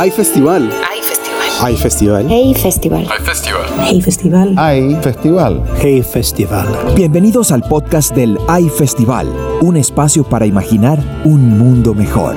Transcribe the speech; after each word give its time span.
Hay 0.00 0.10
festival. 0.10 0.70
Hay 0.90 1.02
festival. 1.02 1.50
Hay 1.60 1.76
festival. 1.76 2.26
Hey 2.30 2.54
Festival. 2.54 3.06
Hay 3.10 3.20
festival. 3.20 3.66
Hey 3.84 4.00
Festival. 4.00 4.54
Hay 4.56 4.96
festival. 5.02 5.64
Hey 5.78 6.02
Festival. 6.02 6.94
Bienvenidos 6.96 7.52
al 7.52 7.60
podcast 7.60 8.14
del 8.14 8.38
AI 8.48 8.70
Festival, 8.70 9.28
un 9.60 9.76
espacio 9.76 10.24
para 10.24 10.46
imaginar 10.46 10.98
un 11.24 11.58
mundo 11.58 11.92
mejor. 11.92 12.34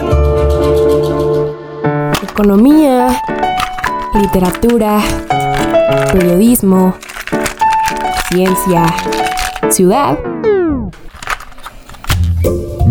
Economía, 2.21 3.17
literatura, 4.13 4.99
periodismo, 6.11 6.95
ciencia, 8.29 8.93
ciudad. 9.69 10.32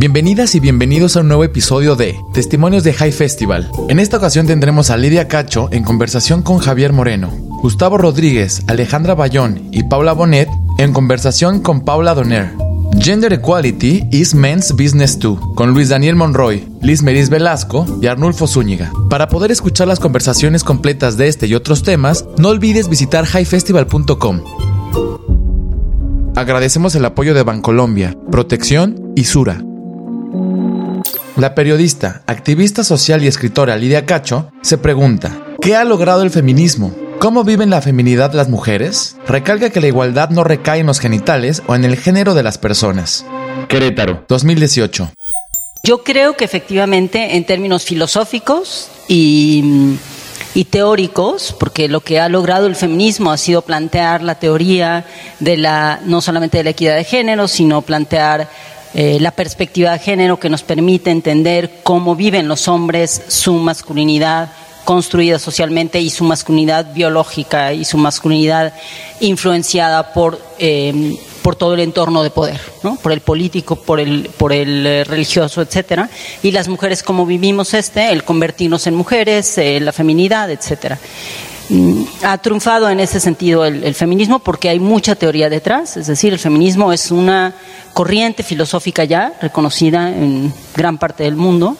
Bienvenidas 0.03 0.57
y 0.57 0.59
bienvenidos 0.59 1.17
a 1.17 1.21
un 1.21 1.29
nuevo 1.29 1.45
episodio 1.45 1.95
de 1.95 2.19
Testimonios 2.35 2.83
de 2.83 2.93
High 2.93 3.13
Festival. 3.13 3.71
En 3.89 4.01
esta 4.01 4.17
ocasión 4.17 4.49
tendremos 4.49 4.91
a 4.91 4.97
Lidia 4.97 5.29
Cacho 5.29 5.69
en 5.71 5.85
conversación 5.85 6.43
con 6.43 6.59
Javier 6.59 6.93
Moreno, 6.93 7.31
Gustavo 7.63 7.99
Rodríguez, 7.99 8.65
Alejandra 8.67 9.15
Bayón 9.15 9.69
y 9.71 9.85
Paula 9.85 10.13
Bonet 10.13 10.49
en 10.79 10.93
conversación 10.93 11.61
con 11.61 11.83
Paula 11.83 12.17
Donner. 12.17 12.51
Gender 12.99 13.33
Equality 13.33 14.09
is 14.11 14.35
Men's 14.35 14.73
Business 14.73 15.21
Too, 15.21 15.39
con 15.55 15.71
Luis 15.73 15.91
Daniel 15.91 16.17
Monroy, 16.17 16.67
Liz 16.81 17.05
Meris 17.05 17.31
Velasco 17.31 17.87
y 18.03 18.09
Arnulfo 18.09 18.49
Zúñiga. 18.49 18.91
Para 19.09 19.29
poder 19.29 19.53
escuchar 19.53 19.87
las 19.87 20.01
conversaciones 20.01 20.65
completas 20.65 21.17
de 21.17 21.29
este 21.29 21.47
y 21.47 21.55
otros 21.55 21.85
temas, 21.85 22.25
no 22.39 22.49
olvides 22.49 22.89
visitar 22.89 23.25
highfestival.com. 23.25 24.41
Agradecemos 26.35 26.97
el 26.97 27.05
apoyo 27.05 27.35
de 27.35 27.45
Bancolombia, 27.45 28.17
Protección 28.33 29.13
y 29.15 29.23
Sura. 29.27 29.63
La 31.37 31.55
periodista, 31.55 32.23
activista 32.27 32.85
social 32.85 33.25
y 33.25 33.27
escritora 33.27 33.77
Lidia 33.77 34.05
Cacho 34.05 34.53
se 34.61 34.77
pregunta, 34.77 35.43
¿qué 35.63 35.75
ha 35.75 35.85
logrado 35.85 36.23
el 36.23 36.31
feminismo? 36.31 36.95
¿Cómo 37.21 37.43
viven 37.43 37.71
la 37.71 37.81
feminidad 37.81 38.35
las 38.35 38.51
mujeres? 38.51 39.17
Recalca 39.27 39.71
que 39.71 39.81
la 39.81 39.87
igualdad 39.87 40.29
no 40.29 40.45
recae 40.45 40.81
en 40.81 40.87
los 40.87 41.01
genitales 41.01 41.63
o 41.67 41.75
en 41.75 41.87
el 41.87 41.97
género 41.97 42.35
de 42.35 42.43
las 42.43 42.59
personas. 42.59 43.25
Querétaro, 43.69 44.27
2018. 44.29 45.11
Yo 45.85 46.05
creo 46.05 46.37
que 46.37 46.45
efectivamente 46.45 47.35
en 47.35 47.45
términos 47.47 47.85
filosóficos 47.85 48.91
y, 49.09 49.97
y, 50.55 50.65
teóricos, 50.65 51.57
porque 51.59 51.89
lo 51.89 52.01
que 52.01 52.21
ha 52.21 52.29
logrado 52.29 52.67
el 52.67 52.77
feminismo 52.77 53.33
ha 53.33 53.39
sido 53.39 53.63
plantear 53.63 54.23
la 54.23 54.35
teoría 54.35 55.07
de 55.41 55.57
la 55.57 55.99
no 56.05 56.21
solamente 56.21 56.59
de 56.59 56.65
la 56.65 56.71
equidad 56.71 56.97
de 56.97 57.05
género, 57.05 57.49
sino 57.49 57.81
plantear 57.81 58.49
eh, 58.95 59.19
la 59.21 59.31
perspectiva 59.31 59.93
de 59.93 59.99
género 59.99 60.39
que 60.39 60.51
nos 60.51 60.63
permite 60.63 61.11
entender 61.11 61.81
cómo 61.83 62.15
viven 62.17 62.49
los 62.49 62.69
hombres 62.69 63.23
su 63.29 63.55
masculinidad 63.55 64.51
construida 64.85 65.39
socialmente 65.39 66.01
y 66.01 66.11
su 66.11 66.25
masculinidad 66.25 66.93
biológica 66.93 67.73
y 67.73 67.85
su 67.85 67.99
masculinidad 67.99 68.73
influenciada 69.21 70.13
por, 70.13 70.41
eh, 70.59 71.17
por 71.43 71.57
todo 71.57 71.75
el 71.75 71.81
entorno 71.81 72.23
de 72.23 72.31
poder, 72.31 72.61
¿no? 72.83 72.97
por 72.97 73.13
el 73.13 73.21
político, 73.21 73.77
por 73.77 74.01
el, 74.01 74.31
por 74.37 74.53
el 74.53 74.87
eh, 74.87 75.05
religioso, 75.05 75.63
etcétera, 75.63 76.09
y 76.43 76.51
las 76.51 76.69
mujeres 76.69 77.03
cómo 77.03 77.27
vivimos 77.27 77.75
este, 77.75 78.11
el 78.11 78.25
convertirnos 78.25 78.87
en 78.87 78.95
mujeres, 78.95 79.57
eh, 79.59 79.81
la 79.81 79.93
feminidad, 79.93 80.51
etcétera. 80.51 80.99
Mm, 81.73 82.05
ha 82.23 82.37
triunfado 82.37 82.91
en 82.91 83.01
ese 83.01 83.19
sentido 83.19 83.65
el, 83.65 83.95
feminismo 83.95 84.41
porque 84.41 84.69
hay 84.69 84.79
mucha 84.79 85.15
teoría 85.15 85.49
detrás, 85.49 85.97
es 85.97 86.07
decir, 86.07 86.35
el 86.35 86.39
feminismo 86.39 86.93
es 86.93 87.11
una 87.11 87.55
corriente 87.95 88.43
filosófica 88.43 89.05
ya 89.05 89.33
reconocida 89.41 90.11
en 90.11 90.53
gran 90.77 90.99
parte 90.99 91.25
del 91.25 91.35
mundo, 91.35 91.79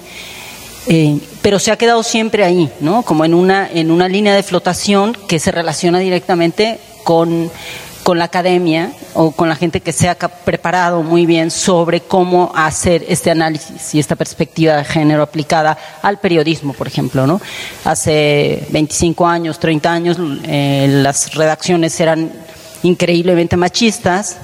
eh, 0.87 1.19
pero 1.43 1.59
se 1.59 1.73
ha 1.73 1.77
quedado 1.77 2.03
siempre 2.03 2.43
ahí, 2.43 2.71
¿no? 2.81 3.03
como 3.03 3.27
en 3.27 3.35
una, 3.35 3.69
en 3.71 3.91
una 3.91 4.09
línea 4.09 4.35
de 4.35 4.43
flotación 4.43 5.15
que 5.29 5.39
se 5.39 5.53
relaciona 5.53 5.99
directamente 5.99 6.81
con, 7.05 7.51
con 8.03 8.19
la 8.19 8.25
academia 8.25 8.93
o 9.15 9.33
con 9.33 9.49
la 9.49 9.57
gente 9.57 9.81
que 9.81 9.93
se 9.93 10.09
ha 10.09 10.17
preparado 10.17 11.03
muy 11.03 11.27
bien 11.27 11.51
sobre 11.51 12.01
cómo 12.01 12.53
hacer 12.55 13.05
este 13.09 13.31
análisis 13.31 13.95
y 13.95 14.01
esta 14.01 14.17
perspectiva 14.17 14.77
de 14.77 14.85
género 14.85 15.23
aplicada 15.23 15.79
al 16.03 16.19
periodismo, 16.19 16.73
por 16.73 16.87
ejemplo. 16.87 17.27
¿no? 17.27 17.41
Hace 17.85 18.67
25 18.71 19.27
años, 19.27 19.59
30 19.59 19.93
años, 19.93 20.17
eh, 20.45 20.87
las 21.03 21.35
redacciones 21.35 21.99
eran 22.01 22.31
increíblemente 22.83 23.57
machistas, 23.57 24.37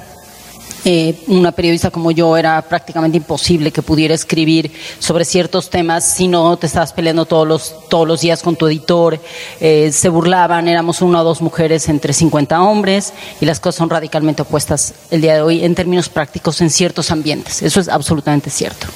eh, 0.84 1.16
una 1.26 1.52
periodista 1.52 1.90
como 1.90 2.10
yo 2.10 2.36
era 2.36 2.62
prácticamente 2.62 3.16
imposible 3.16 3.72
que 3.72 3.82
pudiera 3.82 4.14
escribir 4.14 4.70
sobre 4.98 5.24
ciertos 5.24 5.70
temas 5.70 6.04
si 6.04 6.28
no 6.28 6.56
te 6.56 6.66
estabas 6.66 6.92
peleando 6.92 7.26
todos 7.26 7.46
los, 7.46 7.74
todos 7.88 8.06
los 8.06 8.20
días 8.20 8.42
con 8.42 8.56
tu 8.56 8.66
editor. 8.66 9.20
Eh, 9.60 9.90
se 9.92 10.08
burlaban, 10.08 10.68
éramos 10.68 11.02
una 11.02 11.20
o 11.20 11.24
dos 11.24 11.42
mujeres 11.42 11.88
entre 11.88 12.12
50 12.12 12.62
hombres 12.62 13.12
y 13.40 13.46
las 13.46 13.60
cosas 13.60 13.76
son 13.76 13.90
radicalmente 13.90 14.42
opuestas 14.42 14.94
el 15.10 15.20
día 15.20 15.34
de 15.34 15.42
hoy 15.42 15.64
en 15.64 15.74
términos 15.74 16.08
prácticos 16.08 16.60
en 16.60 16.70
ciertos 16.70 17.10
ambientes. 17.10 17.62
Eso 17.62 17.80
es 17.80 17.88
absolutamente 17.88 18.50
cierto. 18.50 18.86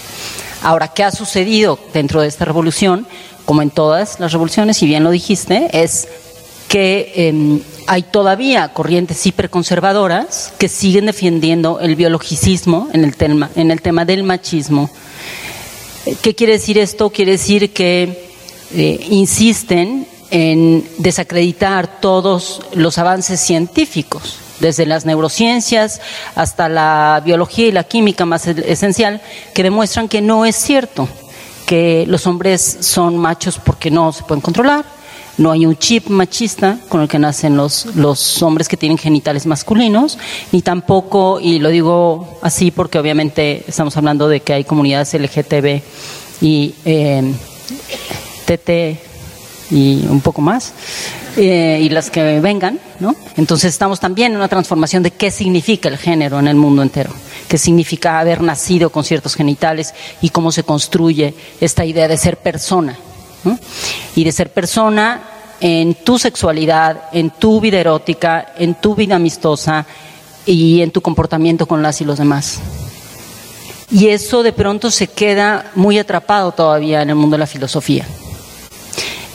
Ahora, 0.63 0.89
¿qué 0.89 1.03
ha 1.03 1.11
sucedido 1.11 1.79
dentro 1.93 2.21
de 2.21 2.29
esta 2.29 2.45
revolución? 2.45 3.07
Como 3.45 3.63
en 3.63 3.71
todas 3.71 4.21
las 4.21 4.33
revoluciones, 4.33 4.81
y 4.83 4.87
bien 4.87 5.03
lo 5.03 5.11
dijiste, 5.11 5.69
es 5.73 6.07
que 6.69 7.13
eh, 7.17 7.63
hay 7.87 8.03
todavía 8.03 8.69
corrientes 8.69 9.25
hiperconservadoras 9.27 10.53
que 10.59 10.69
siguen 10.69 11.07
defendiendo 11.07 11.81
el 11.81 11.97
biologicismo 11.97 12.89
en 12.93 13.05
el 13.05 13.17
tema, 13.17 13.51
en 13.55 13.71
el 13.71 13.81
tema 13.83 14.05
del 14.05 14.25
machismo. 14.25 14.91
¿Qué 16.21 16.35
quiere 16.35 16.55
decir 16.55 16.79
esto? 16.79 17.11
Quiere 17.11 17.33
decir 17.33 17.73
que 17.73 18.29
eh, 18.75 19.07
insisten 19.11 20.07
en 20.31 20.89
desacreditar 20.99 22.01
todos 22.01 22.63
los 22.75 22.99
avances 22.99 23.39
científicos, 23.39 24.39
desde 24.61 24.87
las 24.87 25.05
neurociencias 25.05 26.01
hasta 26.35 26.69
la 26.69 27.21
biología 27.25 27.67
y 27.67 27.73
la 27.73 27.85
química 27.85 28.25
más 28.25 28.47
esencial, 28.47 29.21
que 29.53 29.63
demuestran 29.63 30.09
que 30.09 30.23
no 30.23 30.47
es 30.47 30.57
cierto, 30.57 31.09
que 31.67 32.05
los 32.07 32.27
hombres 32.27 32.79
son 32.81 33.19
machos 33.19 33.59
porque 33.63 33.91
no 33.91 34.13
se 34.13 34.23
pueden 34.23 34.41
controlar, 34.41 34.85
no 35.39 35.53
hay 35.53 35.67
un 35.67 35.77
chip 35.77 36.09
machista 36.09 36.79
con 36.89 37.01
el 37.01 37.09
que 37.09 37.19
nacen 37.19 37.57
los, 37.57 37.87
los 37.97 38.43
hombres 38.43 38.69
que 38.69 38.77
tienen 38.77 38.99
genitales 38.99 39.47
masculinos, 39.47 40.19
ni 40.53 40.63
tampoco, 40.63 41.41
y 41.41 41.59
lo 41.59 41.71
digo 41.71 42.39
así 42.43 42.71
porque 42.71 42.99
obviamente 42.99 43.65
estamos 43.67 43.97
hablando 43.97 44.29
de 44.29 44.41
que 44.41 44.53
hay 44.53 44.65
comunidades 44.65 45.15
LGTB 45.15 45.81
y 46.41 46.75
TT 48.47 48.71
y 49.71 50.05
un 50.09 50.21
poco 50.21 50.43
más, 50.43 50.75
eh, 51.37 51.81
y 51.83 51.89
las 51.89 52.11
que 52.11 52.41
vengan, 52.41 52.79
¿no? 53.01 53.17
Entonces 53.37 53.73
estamos 53.73 54.01
también 54.01 54.33
en 54.33 54.37
una 54.37 54.49
transformación 54.49 55.03
de 55.03 55.13
qué 55.13 55.31
significa 55.31 55.89
el 55.89 55.97
género 55.97 56.39
en 56.39 56.49
el 56.49 56.57
mundo 56.57 56.83
entero, 56.83 57.11
qué 57.49 57.57
significa 57.57 58.21
haber 58.21 58.43
nacido 58.43 58.91
con 58.91 59.03
ciertos 59.03 59.35
genitales 59.35 59.95
y 60.21 60.29
cómo 60.29 60.53
se 60.53 60.63
construye 60.63 61.35
esta 61.61 61.87
idea 61.87 62.07
de 62.07 62.19
ser 62.19 62.37
persona. 62.37 62.99
Y 64.15 64.25
de 64.25 64.33
ser 64.33 64.53
persona 64.53 65.23
en 65.61 65.95
tu 65.95 66.19
sexualidad, 66.19 67.05
en 67.13 67.31
tu 67.31 67.61
vida 67.61 67.79
erótica, 67.79 68.53
en 68.57 68.75
tu 68.75 68.95
vida 68.95 69.17
amistosa 69.17 69.87
y 70.45 70.83
en 70.83 70.91
tu 70.91 71.01
comportamiento 71.01 71.67
con 71.67 71.83
las 71.83 72.01
y 72.01 72.05
los 72.05 72.19
demás. 72.19 72.61
Y 73.91 74.09
eso 74.09 74.43
de 74.43 74.53
pronto 74.53 74.91
se 74.91 75.07
queda 75.07 75.71
muy 75.75 75.99
atrapado 75.99 76.53
todavía 76.53 77.03
en 77.03 77.11
el 77.11 77.15
mundo 77.15 77.35
de 77.35 77.41
la 77.41 77.47
filosofía. 77.47 78.07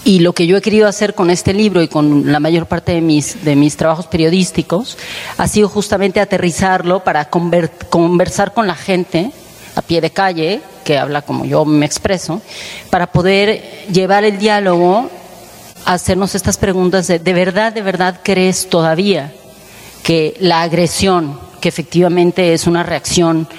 Y 0.04 0.20
lo 0.20 0.34
que 0.34 0.48
yo 0.48 0.58
he 0.58 0.62
querido 0.62 0.88
hacer 0.88 1.14
con 1.14 1.30
este 1.30 1.54
libro 1.54 1.82
y 1.82 1.88
con 1.88 2.32
la 2.32 2.40
mayor 2.40 2.66
parte 2.66 2.94
de 2.94 3.02
mis, 3.02 3.44
de 3.44 3.56
mis 3.56 3.78
trabajos 3.78 4.08
periodísticos 4.08 4.98
ha 5.38 5.48
sido 5.48 5.70
justamente 5.70 6.20
aterrizarlo 6.20 7.04
para 7.04 7.30
conversar 7.30 8.54
con 8.54 8.68
la 8.68 8.76
gente 8.76 9.32
a 9.76 9.82
pie 9.82 10.02
de 10.02 10.10
calle, 10.10 10.62
que 10.88 10.98
habla 10.98 11.22
como 11.22 11.44
yo 11.44 11.66
me 11.66 11.86
expreso, 11.86 12.42
para 12.90 13.08
poder 13.12 13.62
llevar 13.92 14.24
el 14.24 14.38
diálogo 14.38 15.10
hacernos 15.84 16.34
estas 16.34 16.58
preguntas 16.58 17.08
de, 17.08 17.20
¿de 17.20 17.34
verdad, 17.34 17.74
de 17.74 17.82
verdad 17.82 18.22
crees 18.24 18.70
todavía 18.70 19.34
que 20.02 20.38
la 20.40 20.62
agresión, 20.62 21.38
que 21.60 21.68
efectivamente 21.68 22.54
es 22.54 22.68
una 22.68 22.84
reacción 22.84 23.50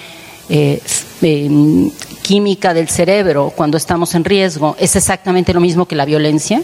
eh, 0.49 0.81
eh, 1.21 1.91
química 2.23 2.73
del 2.73 2.89
cerebro 2.89 3.53
cuando 3.55 3.77
estamos 3.77 4.15
en 4.15 4.25
riesgo, 4.25 4.75
es 4.79 4.97
exactamente 4.97 5.53
lo 5.53 5.61
mismo 5.61 5.85
que 5.85 5.97
la 5.97 6.07
violencia? 6.07 6.63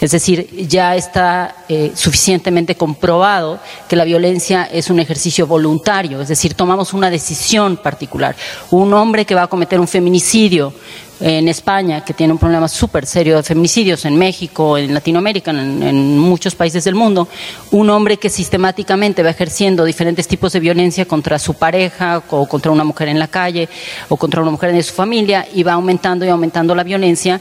Es 0.00 0.10
decir, 0.10 0.48
ya 0.68 0.96
está 0.96 1.64
eh, 1.68 1.92
suficientemente 1.94 2.74
comprobado 2.74 3.60
que 3.88 3.96
la 3.96 4.04
violencia 4.04 4.64
es 4.64 4.90
un 4.90 5.00
ejercicio 5.00 5.46
voluntario, 5.46 6.20
es 6.20 6.28
decir, 6.28 6.54
tomamos 6.54 6.92
una 6.92 7.10
decisión 7.10 7.76
particular. 7.76 8.36
Un 8.70 8.92
hombre 8.94 9.24
que 9.24 9.34
va 9.34 9.42
a 9.42 9.46
cometer 9.46 9.80
un 9.80 9.88
feminicidio 9.88 10.72
en 11.20 11.48
España, 11.48 12.04
que 12.04 12.12
tiene 12.12 12.32
un 12.32 12.38
problema 12.38 12.68
súper 12.68 13.06
serio 13.06 13.36
de 13.36 13.42
feminicidios, 13.42 14.04
en 14.04 14.18
México, 14.18 14.76
en 14.76 14.92
Latinoamérica, 14.92 15.50
en, 15.50 16.18
muchos 16.18 16.54
países 16.54 16.84
del 16.84 16.94
mundo, 16.94 17.28
un 17.70 17.88
hombre 17.90 18.18
que 18.18 18.28
sistemáticamente 18.28 19.22
va 19.22 19.30
ejerciendo 19.30 19.84
diferentes 19.84 20.28
tipos 20.28 20.52
de 20.52 20.60
violencia 20.60 21.06
contra 21.06 21.38
su 21.38 21.54
pareja 21.54 22.22
o 22.30 22.46
contra 22.46 22.70
una 22.70 22.84
mujer 22.84 23.08
en 23.08 23.18
la 23.18 23.28
calle 23.28 23.68
o 24.08 24.16
contra 24.16 24.42
una 24.42 24.50
mujer 24.50 24.72
de 24.72 24.82
su 24.82 24.92
familia 24.92 25.46
y 25.54 25.62
va 25.62 25.72
aumentando 25.72 26.24
y 26.24 26.28
aumentando 26.28 26.74
la 26.74 26.84
violencia 26.84 27.40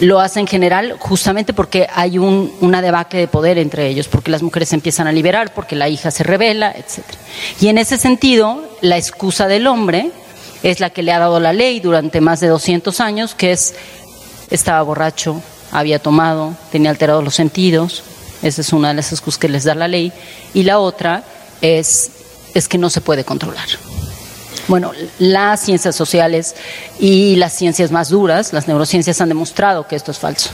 lo 0.00 0.20
hace 0.20 0.40
en 0.40 0.46
general 0.46 0.96
justamente 0.98 1.54
porque 1.54 1.86
hay 1.92 2.18
un, 2.18 2.52
una 2.60 2.82
debacle 2.82 3.20
de 3.20 3.28
poder 3.28 3.58
entre 3.58 3.88
ellos, 3.88 4.08
porque 4.08 4.30
las 4.30 4.42
mujeres 4.42 4.68
se 4.68 4.74
empiezan 4.74 5.06
a 5.06 5.12
liberar, 5.12 5.54
porque 5.54 5.76
la 5.76 5.88
hija 5.88 6.10
se 6.10 6.22
revela, 6.22 6.72
etc. 6.72 7.04
Y 7.60 7.68
en 7.68 7.78
ese 7.78 7.96
sentido, 7.96 8.62
la 8.82 8.98
excusa 8.98 9.46
del 9.48 9.66
hombre 9.66 10.10
es 10.62 10.80
la 10.80 10.90
que 10.90 11.02
le 11.02 11.12
ha 11.12 11.18
dado 11.18 11.40
la 11.40 11.52
ley 11.52 11.80
durante 11.80 12.20
más 12.20 12.40
de 12.40 12.48
200 12.48 13.00
años, 13.00 13.34
que 13.34 13.52
es 13.52 13.74
estaba 14.50 14.82
borracho, 14.82 15.42
había 15.72 15.98
tomado, 15.98 16.54
tenía 16.70 16.90
alterados 16.90 17.24
los 17.24 17.34
sentidos, 17.34 18.04
esa 18.42 18.60
es 18.60 18.72
una 18.72 18.88
de 18.88 18.94
las 18.94 19.12
excusas 19.12 19.38
que 19.38 19.48
les 19.48 19.64
da 19.64 19.74
la 19.74 19.88
ley, 19.88 20.12
y 20.54 20.62
la 20.62 20.78
otra 20.78 21.24
es, 21.60 22.10
es 22.54 22.68
que 22.68 22.78
no 22.78 22.90
se 22.90 23.00
puede 23.00 23.24
controlar. 23.24 23.66
Bueno, 24.68 24.92
las 25.18 25.60
ciencias 25.60 25.94
sociales 25.94 26.56
y 26.98 27.36
las 27.36 27.52
ciencias 27.52 27.92
más 27.92 28.08
duras, 28.08 28.52
las 28.52 28.66
neurociencias 28.66 29.20
han 29.20 29.28
demostrado 29.28 29.86
que 29.86 29.96
esto 29.96 30.10
es 30.10 30.18
falso. 30.18 30.50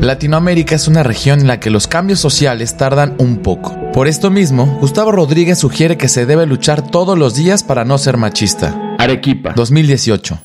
Latinoamérica 0.00 0.74
es 0.74 0.88
una 0.88 1.02
región 1.02 1.40
en 1.40 1.46
la 1.46 1.60
que 1.60 1.70
los 1.70 1.86
cambios 1.86 2.18
sociales 2.18 2.76
tardan 2.76 3.14
un 3.18 3.38
poco. 3.38 3.76
Por 3.92 4.08
esto 4.08 4.30
mismo, 4.30 4.78
Gustavo 4.80 5.12
Rodríguez 5.12 5.58
sugiere 5.58 5.96
que 5.96 6.08
se 6.08 6.26
debe 6.26 6.46
luchar 6.46 6.90
todos 6.90 7.16
los 7.16 7.34
días 7.34 7.62
para 7.62 7.84
no 7.84 7.98
ser 7.98 8.16
machista. 8.16 8.96
Arequipa, 8.98 9.52
2018. 9.54 10.38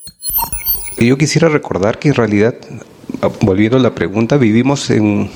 Yo 1.00 1.18
quisiera 1.18 1.50
recordar 1.50 2.00
que 2.00 2.10
en 2.10 2.16
realidad, 2.16 2.56
volviendo 3.42 3.78
a 3.78 3.82
la 3.82 3.96
pregunta, 3.96 4.38
vivimos 4.38 4.90
en 4.90 5.32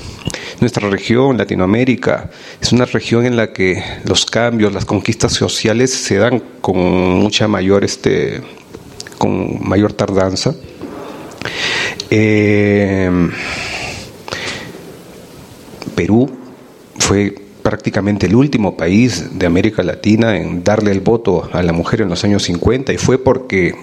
nuestra 0.60 0.88
región, 0.88 1.38
Latinoamérica, 1.38 2.30
es 2.60 2.72
una 2.72 2.84
región 2.84 3.26
en 3.26 3.36
la 3.36 3.52
que 3.52 3.82
los 4.04 4.24
cambios, 4.26 4.72
las 4.72 4.84
conquistas 4.84 5.32
sociales 5.32 5.92
se 5.92 6.16
dan 6.16 6.42
con 6.60 6.76
mucha 6.76 7.48
mayor, 7.48 7.84
este, 7.84 8.40
con 9.18 9.66
mayor 9.66 9.92
tardanza. 9.92 10.54
Eh, 12.10 13.10
Perú 15.94 16.30
fue 16.98 17.34
prácticamente 17.62 18.26
el 18.26 18.34
último 18.34 18.76
país 18.76 19.38
de 19.38 19.46
América 19.46 19.82
Latina 19.82 20.36
en 20.36 20.64
darle 20.64 20.90
el 20.90 21.00
voto 21.00 21.48
a 21.52 21.62
la 21.62 21.72
mujer 21.72 22.00
en 22.02 22.08
los 22.08 22.24
años 22.24 22.42
50 22.44 22.92
y 22.92 22.98
fue 22.98 23.18
porque 23.18 23.74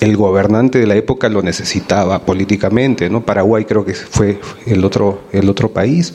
el 0.00 0.16
gobernante 0.16 0.78
de 0.78 0.86
la 0.86 0.96
época 0.96 1.28
lo 1.28 1.42
necesitaba 1.42 2.24
políticamente, 2.24 3.10
¿no? 3.10 3.24
Paraguay 3.24 3.64
creo 3.64 3.84
que 3.84 3.94
fue 3.94 4.40
el 4.66 4.84
otro, 4.84 5.22
el 5.32 5.48
otro 5.48 5.70
país. 5.70 6.14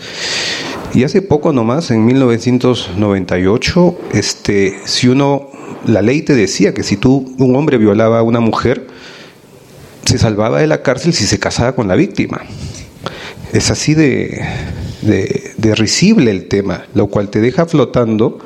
Y 0.94 1.04
hace 1.04 1.22
poco 1.22 1.54
nomás, 1.54 1.90
en 1.92 2.06
1998, 2.06 3.98
este, 4.14 4.80
si 4.84 5.08
uno, 5.08 5.48
la 5.86 6.02
ley 6.02 6.22
te 6.22 6.36
decía 6.36 6.74
que 6.74 6.84
si 6.84 6.98
tú, 6.98 7.34
un 7.38 7.56
hombre 7.56 7.78
violaba 7.78 8.20
a 8.20 8.24
una 8.24 8.42
mujer, 8.42 8.88
se 10.06 10.18
salvaba 10.18 10.60
de 10.60 10.68
la 10.68 10.82
cárcel 10.82 11.14
si 11.14 11.26
se 11.26 11.40
casaba 11.40 11.74
con 11.74 11.88
la 11.88 11.96
víctima. 11.96 12.42
Es 13.54 13.72
así 13.72 13.94
de, 13.94 14.46
de, 15.02 15.54
de 15.58 15.76
risible 15.76 16.32
el 16.32 16.48
tema, 16.48 16.86
lo 16.94 17.08
cual 17.08 17.30
te 17.30 17.40
deja 17.40 17.66
flotando 17.66 18.40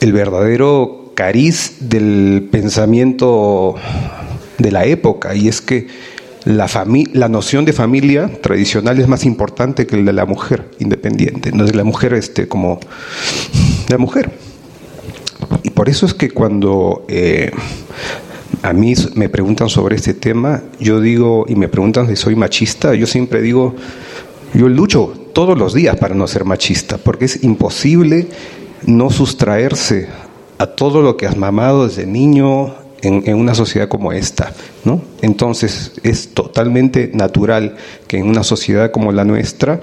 el 0.00 0.12
verdadero 0.12 1.01
cariz 1.14 1.76
del 1.80 2.48
pensamiento 2.50 3.74
de 4.58 4.70
la 4.70 4.84
época, 4.84 5.34
y 5.34 5.48
es 5.48 5.60
que 5.60 5.86
la, 6.44 6.68
la 7.12 7.28
noción 7.28 7.64
de 7.64 7.72
familia 7.72 8.30
tradicional 8.40 8.98
es 8.98 9.08
más 9.08 9.24
importante 9.24 9.86
que 9.86 9.96
la 9.96 10.04
de 10.04 10.12
la 10.12 10.26
mujer 10.26 10.70
independiente, 10.78 11.52
no 11.52 11.64
es 11.64 11.74
la 11.74 11.84
mujer 11.84 12.14
este, 12.14 12.48
como 12.48 12.80
la 13.88 13.98
mujer. 13.98 14.32
Y 15.62 15.70
por 15.70 15.88
eso 15.88 16.06
es 16.06 16.14
que 16.14 16.30
cuando 16.30 17.04
eh, 17.08 17.50
a 18.62 18.72
mí 18.72 18.94
me 19.14 19.28
preguntan 19.28 19.68
sobre 19.68 19.96
este 19.96 20.14
tema, 20.14 20.62
yo 20.78 21.00
digo, 21.00 21.44
y 21.48 21.56
me 21.56 21.68
preguntan 21.68 22.08
si 22.08 22.16
soy 22.16 22.36
machista, 22.36 22.94
yo 22.94 23.06
siempre 23.06 23.40
digo, 23.40 23.74
yo 24.54 24.68
lucho 24.68 25.14
todos 25.32 25.58
los 25.58 25.74
días 25.74 25.96
para 25.96 26.14
no 26.14 26.26
ser 26.26 26.44
machista, 26.44 26.98
porque 26.98 27.24
es 27.24 27.42
imposible 27.42 28.28
no 28.86 29.10
sustraerse 29.10 30.08
a 30.62 30.76
todo 30.76 31.02
lo 31.02 31.16
que 31.16 31.26
has 31.26 31.36
mamado 31.36 31.88
desde 31.88 32.06
niño, 32.06 32.72
en, 33.02 33.34
una 33.34 33.52
sociedad 33.52 33.88
como 33.88 34.12
esta. 34.12 34.52
¿no? 34.84 35.02
Entonces 35.20 35.92
es 36.04 36.34
totalmente 36.34 37.10
natural 37.12 37.76
que 38.06 38.18
en 38.18 38.28
una 38.28 38.44
sociedad 38.44 38.92
como 38.92 39.10
la 39.10 39.24
nuestra 39.24 39.80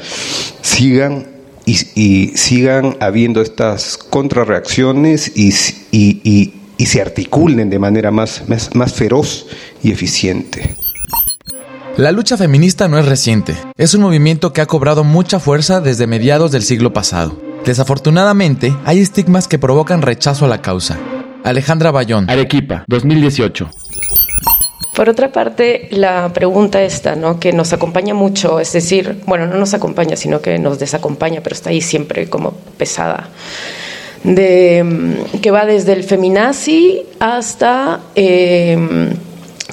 sigan 0.62 1.28
y, 1.66 2.32
sigan 2.36 2.96
habiendo 3.00 3.42
estas 3.42 3.98
contrarreacciones 3.98 5.34
y, 5.36 5.54
y, 5.92 6.54
y, 6.78 6.86
se 6.86 7.02
articulen 7.02 7.70
de 7.70 7.78
manera 7.78 8.10
más, 8.10 8.48
más, 8.48 8.74
más 8.74 8.94
feroz 8.94 9.48
y 9.84 9.92
eficiente. 9.92 10.76
La 11.98 12.14
lucha 12.14 12.38
feminista 12.38 12.88
no 12.88 12.98
es 12.98 13.06
reciente, 13.06 13.56
es 13.78 13.94
un 13.94 14.02
movimiento 14.02 14.54
que 14.54 14.62
ha 14.62 14.66
cobrado 14.66 15.04
mucha 15.04 15.40
fuerza 15.40 15.82
desde 15.82 16.08
mediados 16.08 16.52
del 16.54 16.64
siglo 16.64 16.94
pasado. 16.94 17.49
Desafortunadamente, 17.66 18.74
hay 18.86 19.00
estigmas 19.00 19.48
que 19.48 19.60
provocan 19.60 20.02
rechazo 20.02 20.46
a 20.46 20.48
la 20.48 20.62
causa, 20.62 20.98
Alejandra 21.44 21.92
Bayón. 21.92 22.30
Arequipa, 22.30 22.86
2018. 22.88 23.70
Por 24.96 25.08
otra 25.08 25.32
parte, 25.32 25.88
la 25.92 26.34
pregunta 26.34 26.82
esta, 26.82 27.16
¿no? 27.16 27.40
que 27.40 27.54
nos 27.54 27.72
acompaña 27.72 28.14
mucho, 28.14 28.60
es 28.60 28.74
decir, 28.74 29.22
bueno, 29.26 29.46
no 29.46 29.56
nos 29.56 29.74
acompaña, 29.74 30.16
sino 30.16 30.42
que 30.42 30.60
nos 30.60 30.80
desacompaña, 30.80 31.42
pero 31.42 31.54
está 31.54 31.70
ahí 31.70 31.80
siempre 31.80 32.30
como 32.30 32.52
pesada, 32.78 33.30
de, 34.24 34.84
mm, 34.84 35.40
que 35.40 35.52
va 35.52 35.66
desde 35.66 35.94
el 35.94 36.04
feminazi 36.04 37.04
hasta... 37.20 38.02
Eh, 38.16 39.16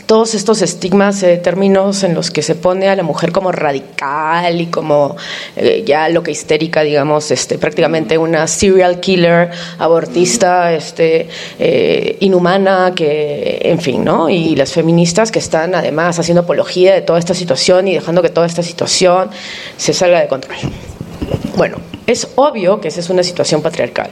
todos 0.07 0.35
estos 0.35 0.63
estigmas, 0.63 1.23
eh, 1.25 1.37
términos 1.37 2.05
en 2.05 2.15
los 2.15 2.31
que 2.31 2.43
se 2.43 2.55
pone 2.55 2.89
a 2.89 2.95
la 2.95 3.03
mujer 3.03 3.33
como 3.33 3.51
radical 3.51 4.61
y 4.61 4.67
como 4.67 5.17
eh, 5.57 5.83
ya 5.85 6.09
lo 6.09 6.23
que 6.23 6.31
histérica, 6.31 6.83
digamos, 6.83 7.31
este, 7.33 7.59
prácticamente 7.59 8.17
una 8.17 8.47
serial 8.47 9.01
killer, 9.01 9.51
abortista, 9.79 10.73
este, 10.73 11.29
eh, 11.59 12.17
inhumana, 12.21 12.93
que, 12.95 13.59
en 13.63 13.81
fin, 13.81 14.05
¿no? 14.05 14.31
Y 14.31 14.55
las 14.55 14.73
feministas 14.73 15.33
que 15.33 15.41
están 15.41 15.75
además 15.75 16.19
haciendo 16.19 16.43
apología 16.43 16.95
de 16.95 17.03
toda 17.03 17.19
esta 17.19 17.35
situación 17.35 17.89
y 17.89 17.95
dejando 17.95 18.23
que 18.23 18.31
toda 18.31 18.47
esta 18.47 18.63
situación 18.63 19.31
se 19.77 19.93
salga 19.93 20.21
de 20.21 20.29
control. 20.29 20.57
Bueno, 21.57 21.79
es 22.07 22.29
obvio 22.37 22.81
que 22.81 22.89
esa 22.89 23.01
es 23.01 23.11
una 23.11 23.23
situación 23.23 23.63
patriarcal. 23.63 24.11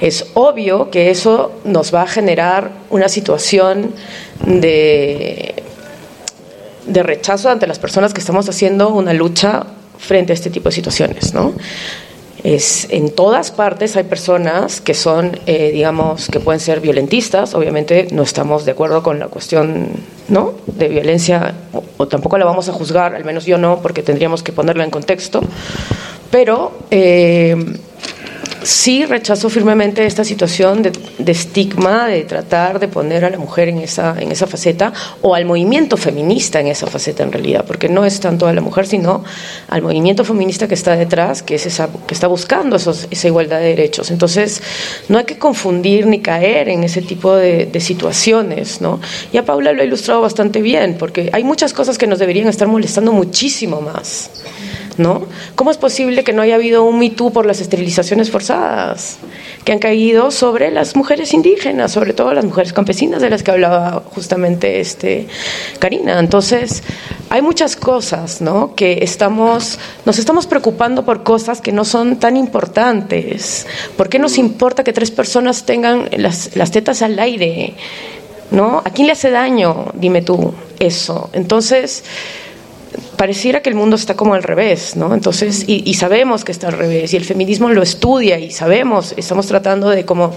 Es 0.00 0.26
obvio 0.34 0.90
que 0.90 1.10
eso 1.10 1.52
nos 1.64 1.94
va 1.94 2.02
a 2.02 2.06
generar 2.06 2.70
una 2.90 3.08
situación 3.08 3.94
de, 4.46 5.62
de 6.86 7.02
rechazo 7.02 7.48
ante 7.48 7.66
las 7.66 7.78
personas 7.78 8.12
que 8.12 8.20
estamos 8.20 8.48
haciendo 8.48 8.90
una 8.90 9.12
lucha 9.12 9.66
frente 9.98 10.32
a 10.32 10.34
este 10.34 10.50
tipo 10.50 10.68
de 10.68 10.74
situaciones, 10.74 11.32
¿no? 11.32 11.54
Es, 12.44 12.88
en 12.90 13.10
todas 13.10 13.52
partes 13.52 13.96
hay 13.96 14.02
personas 14.02 14.80
que 14.80 14.94
son, 14.94 15.38
eh, 15.46 15.70
digamos, 15.72 16.26
que 16.26 16.40
pueden 16.40 16.58
ser 16.58 16.80
violentistas. 16.80 17.54
Obviamente 17.54 18.08
no 18.10 18.22
estamos 18.24 18.64
de 18.64 18.72
acuerdo 18.72 19.04
con 19.04 19.20
la 19.20 19.28
cuestión 19.28 19.90
¿no? 20.28 20.54
de 20.66 20.88
violencia, 20.88 21.54
o, 21.98 22.08
tampoco 22.08 22.38
la 22.38 22.44
vamos 22.44 22.68
a 22.68 22.72
juzgar, 22.72 23.14
al 23.14 23.24
menos 23.24 23.46
yo 23.46 23.58
no, 23.58 23.80
porque 23.80 24.02
tendríamos 24.02 24.42
que 24.42 24.50
ponerla 24.50 24.82
en 24.82 24.90
contexto. 24.90 25.40
Pero 26.32 26.72
eh, 26.90 27.54
sí 28.62 29.04
rechazo 29.04 29.50
firmemente 29.50 30.06
esta 30.06 30.24
situación 30.24 30.82
de, 30.82 30.92
estigma, 31.30 32.06
de 32.08 32.22
tratar 32.22 32.80
de 32.80 32.88
poner 32.88 33.26
a 33.26 33.30
la 33.30 33.36
mujer 33.36 33.68
en 33.68 33.78
esa, 33.80 34.16
en 34.18 34.32
esa 34.32 34.46
faceta, 34.46 34.94
o 35.20 35.34
al 35.34 35.44
movimiento 35.44 35.98
feminista 35.98 36.58
en 36.58 36.68
esa 36.68 36.86
faceta 36.86 37.22
en 37.22 37.32
realidad, 37.32 37.66
porque 37.66 37.90
no 37.90 38.06
es 38.06 38.18
tanto 38.20 38.46
a 38.46 38.52
la 38.54 38.62
mujer, 38.62 38.86
sino 38.86 39.22
al 39.68 39.82
movimiento 39.82 40.24
feminista 40.24 40.66
que 40.66 40.74
está 40.74 40.96
detrás, 40.96 41.42
que, 41.42 41.56
es 41.56 41.66
esa, 41.66 41.90
que 42.06 42.14
está 42.14 42.28
buscando 42.28 42.76
esa 42.76 43.26
igualdad 43.26 43.58
de 43.58 43.66
derechos. 43.66 44.10
Entonces, 44.10 44.62
no 45.10 45.18
hay 45.18 45.24
que 45.24 45.36
confundir 45.36 46.06
ni 46.06 46.20
caer 46.20 46.70
en 46.70 46.82
ese 46.82 47.02
tipo 47.02 47.36
de, 47.36 47.66
de 47.66 47.80
situaciones. 47.80 48.80
¿no? 48.80 49.00
Ya 49.34 49.44
Paula 49.44 49.72
lo 49.72 49.82
ha 49.82 49.84
ilustrado 49.84 50.22
bastante 50.22 50.62
bien, 50.62 50.96
porque 50.98 51.28
hay 51.34 51.44
muchas 51.44 51.74
cosas 51.74 51.98
que 51.98 52.06
nos 52.06 52.18
deberían 52.18 52.48
estar 52.48 52.68
molestando 52.68 53.12
muchísimo 53.12 53.82
más. 53.82 54.30
¿No? 54.98 55.26
¿Cómo 55.54 55.70
es 55.70 55.76
posible 55.76 56.24
que 56.24 56.32
no 56.32 56.42
haya 56.42 56.56
habido 56.56 56.84
un 56.84 56.98
Me 56.98 57.10
por 57.10 57.46
las 57.46 57.60
esterilizaciones 57.60 58.30
forzadas 58.30 59.18
que 59.64 59.72
han 59.72 59.78
caído 59.78 60.30
sobre 60.30 60.70
las 60.70 60.96
mujeres 60.96 61.34
indígenas, 61.34 61.92
sobre 61.92 62.14
todo 62.14 62.32
las 62.32 62.44
mujeres 62.44 62.72
campesinas 62.72 63.22
de 63.22 63.30
las 63.30 63.42
que 63.42 63.50
hablaba 63.50 64.02
justamente 64.06 64.80
este 64.80 65.28
Karina? 65.78 66.18
Entonces, 66.18 66.82
hay 67.30 67.42
muchas 67.42 67.76
cosas, 67.76 68.40
¿no? 68.40 68.74
Que 68.74 68.98
estamos 69.02 69.78
nos 70.04 70.18
estamos 70.18 70.46
preocupando 70.46 71.04
por 71.04 71.22
cosas 71.22 71.60
que 71.60 71.72
no 71.72 71.84
son 71.84 72.18
tan 72.18 72.36
importantes. 72.36 73.66
¿Por 73.96 74.08
qué 74.08 74.18
nos 74.18 74.38
importa 74.38 74.84
que 74.84 74.92
tres 74.92 75.10
personas 75.10 75.64
tengan 75.64 76.08
las, 76.16 76.56
las 76.56 76.70
tetas 76.70 77.02
al 77.02 77.18
aire? 77.18 77.74
¿No? 78.50 78.82
¿A 78.84 78.90
quién 78.90 79.06
le 79.06 79.12
hace 79.12 79.30
daño? 79.30 79.86
Dime 79.94 80.22
tú 80.22 80.52
eso. 80.78 81.30
Entonces, 81.32 82.04
pareciera 83.16 83.62
que 83.62 83.70
el 83.70 83.76
mundo 83.76 83.96
está 83.96 84.14
como 84.14 84.34
al 84.34 84.42
revés, 84.42 84.96
¿no? 84.96 85.14
Entonces, 85.14 85.64
y, 85.66 85.94
sabemos 85.94 86.44
que 86.44 86.52
está 86.52 86.68
al 86.68 86.74
revés, 86.74 87.12
y 87.12 87.16
el 87.16 87.24
feminismo 87.24 87.68
lo 87.68 87.82
estudia 87.82 88.38
y 88.38 88.50
sabemos, 88.50 89.14
estamos 89.16 89.46
tratando 89.46 89.90
de 89.90 90.04
como 90.04 90.34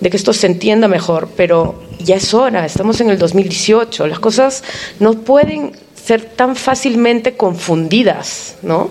de 0.00 0.10
que 0.10 0.16
esto 0.16 0.32
se 0.32 0.46
entienda 0.46 0.88
mejor, 0.88 1.28
pero 1.36 1.82
ya 2.00 2.16
es 2.16 2.34
hora, 2.34 2.66
estamos 2.66 3.00
en 3.00 3.10
el 3.10 3.18
2018, 3.18 4.06
las 4.06 4.18
cosas 4.18 4.64
no 5.00 5.14
pueden 5.14 5.72
ser 5.94 6.24
tan 6.24 6.56
fácilmente 6.56 7.36
confundidas, 7.36 8.56
¿no? 8.62 8.90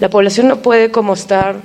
La 0.00 0.08
población 0.08 0.48
no 0.48 0.62
puede 0.62 0.90
como 0.90 1.14
estar, 1.14 1.56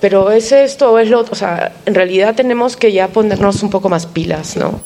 pero 0.00 0.30
es 0.30 0.50
esto 0.50 0.92
o 0.92 0.98
es 0.98 1.08
lo 1.08 1.20
otro, 1.20 1.32
o 1.32 1.36
sea, 1.36 1.72
en 1.86 1.94
realidad 1.94 2.34
tenemos 2.34 2.76
que 2.76 2.92
ya 2.92 3.08
ponernos 3.08 3.62
un 3.62 3.70
poco 3.70 3.88
más 3.88 4.06
pilas, 4.06 4.56
¿no? 4.56 4.80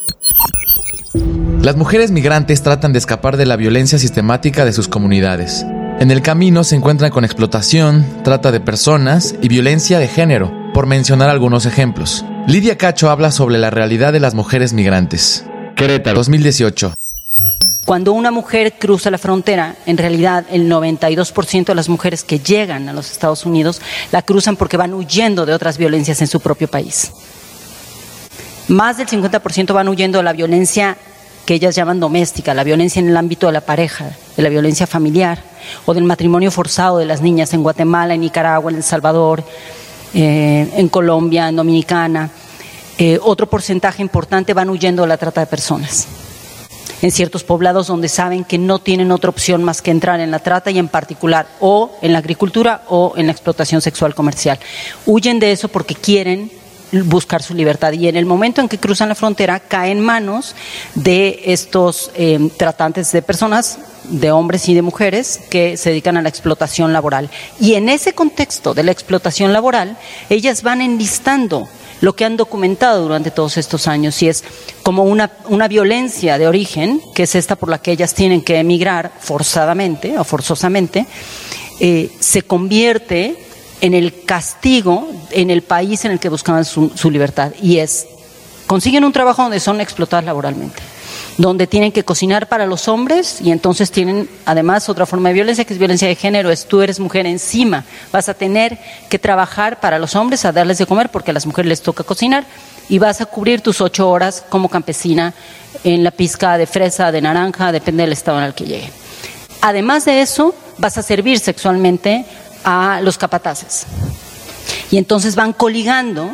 Las 1.65 1.77
mujeres 1.77 2.11
migrantes 2.11 2.63
tratan 2.63 2.93
de 2.93 2.99
escapar 2.99 3.39
de 3.39 3.47
la 3.47 3.57
violencia 3.57 3.99
sistemática 3.99 4.67
de 4.67 4.75
sus 4.75 4.87
comunidades. 4.87 5.65
En 5.99 6.11
el 6.11 6.21
camino 6.21 6.63
se 6.63 6.77
encuentran 6.77 7.11
con 7.11 7.25
explotación, 7.25 8.05
trata 8.23 8.53
de 8.53 8.61
personas 8.61 9.35
y 9.41 9.49
violencia 9.49 9.99
de 9.99 10.07
género, 10.07 10.53
por 10.75 10.85
mencionar 10.85 11.31
algunos 11.31 11.65
ejemplos. 11.65 12.23
Lidia 12.47 12.77
Cacho 12.77 13.09
habla 13.09 13.31
sobre 13.31 13.57
la 13.57 13.71
realidad 13.71 14.13
de 14.13 14.21
las 14.21 14.35
mujeres 14.35 14.75
migrantes. 14.75 15.47
Querétaro, 15.75 16.19
2018. 16.19 16.93
Cuando 17.87 18.13
una 18.13 18.31
mujer 18.31 18.75
cruza 18.79 19.11
la 19.11 19.17
frontera, 19.17 19.75
en 19.87 19.97
realidad 19.97 20.45
el 20.51 20.71
92% 20.71 21.65
de 21.65 21.75
las 21.75 21.89
mujeres 21.89 22.25
que 22.25 22.41
llegan 22.41 22.91
a 22.91 22.93
los 22.93 23.11
Estados 23.11 23.47
Unidos 23.47 23.81
la 24.13 24.21
cruzan 24.21 24.57
porque 24.57 24.77
van 24.77 24.93
huyendo 24.93 25.47
de 25.47 25.55
otras 25.55 25.79
violencias 25.79 26.21
en 26.21 26.27
su 26.27 26.41
propio 26.41 26.69
país. 26.69 27.11
Más 28.69 28.99
del 28.99 29.07
50% 29.07 29.73
van 29.73 29.89
huyendo 29.89 30.19
de 30.19 30.25
la 30.25 30.35
violencia 30.35 30.99
que 31.45 31.55
ellas 31.55 31.75
llaman 31.75 32.01
doméstica, 32.01 32.55
la 32.55 32.65
violencia 32.65 33.01
en 33.01 33.09
el 33.09 33.17
ámbito 33.17 33.47
de 33.47 33.53
la 33.53 33.61
pareja, 33.61 34.11
de 34.37 34.43
la 34.43 34.49
violencia 34.49 34.87
familiar 34.87 35.43
o 35.85 35.95
del 35.95 36.05
matrimonio 36.05 36.51
forzado 36.51 36.99
de 36.99 37.05
las 37.05 37.21
niñas 37.21 37.53
en 37.53 37.63
Guatemala, 37.63 38.15
en 38.15 38.21
Nicaragua, 38.21 38.71
en 38.71 38.79
El 38.79 38.83
Salvador, 38.83 39.45
eh, 40.15 40.71
en 40.77 40.89
Colombia, 40.89 41.49
en 41.49 41.57
Dominicana. 41.57 42.31
Eh, 42.97 43.19
otro 43.23 43.49
porcentaje 43.49 44.03
importante 44.03 44.55
van 44.55 44.71
huyendo 44.71 45.03
de 45.03 45.09
la 45.09 45.17
trata 45.17 45.41
de 45.41 45.47
personas. 45.47 46.07
En 47.03 47.11
ciertos 47.11 47.45
poblados 47.45 47.89
donde 47.89 48.09
saben 48.09 48.45
que 48.45 48.57
no 48.57 48.79
tienen 48.79 49.13
otra 49.13 49.29
opción 49.29 49.63
más 49.63 49.83
que 49.83 49.91
entrar 49.91 50.21
en 50.21 50.31
la 50.31 50.39
trata 50.39 50.71
y 50.71 50.79
en 50.79 50.89
particular 50.89 51.47
o 51.61 51.91
en 52.01 52.13
la 52.13 52.21
agricultura 52.21 52.83
o 52.89 53.13
en 53.17 53.27
la 53.27 53.33
explotación 53.33 53.83
sexual 53.83 54.15
comercial. 54.15 54.59
Huyen 55.05 55.39
de 55.39 55.53
eso 55.53 55.69
porque 55.69 55.95
quieren 55.95 56.51
buscar 57.03 57.43
su 57.43 57.55
libertad. 57.55 57.93
Y 57.93 58.09
en 58.09 58.17
el 58.17 58.27
momento 58.27 58.61
en 58.61 58.69
que 58.69 58.79
cruzan 58.79 59.09
la 59.09 59.15
frontera, 59.15 59.61
caen 59.61 59.95
en 59.95 60.01
manos 60.01 60.55
de 60.95 61.43
estos 61.47 62.11
eh, 62.15 62.51
tratantes 62.57 63.13
de 63.13 63.23
personas, 63.23 63.79
de 64.05 64.31
hombres 64.31 64.69
y 64.69 64.75
de 64.75 64.83
mujeres, 64.83 65.41
que 65.51 65.77
se 65.77 65.91
dedican 65.91 66.17
a 66.17 66.23
la 66.23 66.29
explotación 66.29 66.93
laboral. 66.93 67.31
Y 67.61 67.75
en 67.75 67.89
ese 67.89 68.13
contexto 68.13 68.75
de 68.75 68.83
la 68.83 68.93
explotación 68.93 69.53
laboral, 69.53 69.97
ellas 70.31 70.63
van 70.63 70.81
enlistando 70.81 71.69
lo 72.01 72.15
que 72.15 72.25
han 72.25 72.37
documentado 72.37 73.03
durante 73.03 73.31
todos 73.31 73.57
estos 73.57 73.87
años 73.87 74.21
y 74.23 74.29
es 74.29 74.45
como 74.83 75.05
una, 75.05 75.31
una 75.49 75.69
violencia 75.69 76.39
de 76.39 76.49
origen, 76.49 77.01
que 77.15 77.23
es 77.23 77.35
esta 77.35 77.57
por 77.57 77.69
la 77.69 77.79
que 77.79 77.93
ellas 77.93 78.15
tienen 78.15 78.43
que 78.43 78.59
emigrar 78.59 79.13
forzadamente 79.21 80.19
o 80.19 80.25
forzosamente, 80.25 81.07
eh, 81.81 82.11
se 82.21 82.43
convierte 82.43 83.44
en 83.81 83.95
el 83.95 84.25
castigo 84.25 85.09
en 85.31 85.51
el 85.51 85.63
país 85.63 86.05
en 86.05 86.13
el 86.13 86.21
que 86.21 86.29
buscaban 86.29 86.65
su, 86.65 87.11
libertad. 87.11 87.53
Y 87.61 87.79
es, 87.79 88.07
consiguen 88.67 89.05
un 89.05 89.13
trabajo 89.13 89.43
donde 89.43 89.61
son 89.61 89.81
explotadas 89.81 90.25
laboralmente 90.25 90.83
donde 91.37 91.67
tienen 91.67 91.91
que 91.91 92.05
cocinar 92.05 92.49
para 92.49 92.65
los 92.65 92.87
hombres 92.87 93.41
y 93.41 93.51
entonces 93.51 93.91
tienen 93.91 94.29
además 94.47 94.89
otra 94.89 95.05
forma 95.05 95.31
de 95.31 95.35
violencia 95.35 95.65
que 95.65 95.73
es 95.73 95.81
violencia 95.81 96.07
de 96.07 96.15
género, 96.15 96.49
es 96.51 96.67
tú 96.67 96.81
eres 96.81 97.01
mujer 97.01 97.27
encima, 97.27 97.85
vas 98.13 98.29
a 98.29 98.35
tener 98.35 98.79
que 99.09 99.19
trabajar 99.19 99.81
para 99.81 99.99
los 99.99 100.15
hombres 100.15 100.45
a 100.45 100.53
darles 100.53 100.79
de 100.79 100.87
comer 100.87 101.09
porque 101.09 101.33
a 101.33 101.35
las 101.35 101.45
mujeres 101.45 101.69
les 101.69 101.83
toca 101.83 102.05
cocinar 102.05 102.45
y 102.89 103.01
vas 103.01 103.21
a 103.21 103.27
cubrir 103.27 103.63
tus 103.63 103.81
ocho 103.81 104.09
horas 104.09 104.45
como 104.49 104.69
campesina 104.69 105.35
en 105.83 106.05
la 106.05 106.13
pizca 106.13 106.57
de 106.57 106.67
fresa, 106.67 107.11
de 107.11 107.21
naranja, 107.21 107.73
depende 107.73 108.05
del 108.05 108.13
estado 108.13 108.39
en 108.39 108.45
el 108.45 108.55
que 108.55 108.65
llegue. 108.65 108.91
Además 109.61 110.05
de 110.05 110.21
eso, 110.21 110.55
vas 110.79 110.99
a 110.99 111.03
servir 111.03 111.39
sexualmente 111.39 112.27
a 112.65 113.01
los 113.03 113.19
capataces. 113.19 113.87
Y 114.91 114.99
entonces 114.99 115.35
van 115.37 115.53
coligando 115.53 116.33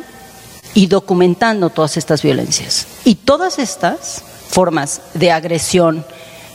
y 0.74 0.86
documentando 0.86 1.70
todas 1.70 1.96
estas 1.96 2.22
violencias. 2.22 2.86
Y 3.04 3.16
todas 3.16 3.58
estas 3.58 4.22
formas 4.48 5.00
de 5.14 5.30
agresión 5.32 6.04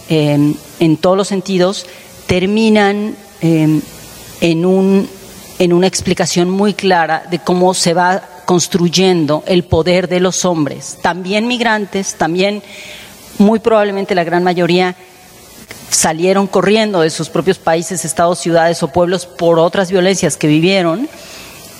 em, 0.09 0.55
en 0.79 0.97
todos 0.97 1.17
los 1.17 1.27
sentidos 1.27 1.85
terminan 2.27 3.15
em, 3.41 3.81
en, 4.41 4.65
un, 4.65 5.09
en 5.59 5.73
una 5.73 5.87
explicación 5.87 6.49
muy 6.49 6.73
clara 6.73 7.23
de 7.29 7.39
cómo 7.39 7.73
se 7.73 7.93
va 7.93 8.21
construyendo 8.45 9.43
el 9.47 9.63
poder 9.63 10.07
de 10.07 10.19
los 10.19 10.45
hombres, 10.45 10.99
también 11.01 11.47
migrantes, 11.47 12.15
también 12.15 12.61
muy 13.37 13.59
probablemente 13.59 14.15
la 14.15 14.23
gran 14.23 14.43
mayoría 14.43 14.95
salieron 15.95 16.47
corriendo 16.47 17.01
de 17.01 17.09
sus 17.09 17.29
propios 17.29 17.57
países, 17.57 18.05
estados, 18.05 18.39
ciudades 18.39 18.83
o 18.83 18.89
pueblos 18.89 19.25
por 19.25 19.59
otras 19.59 19.89
violencias 19.89 20.37
que 20.37 20.47
vivieron 20.47 21.07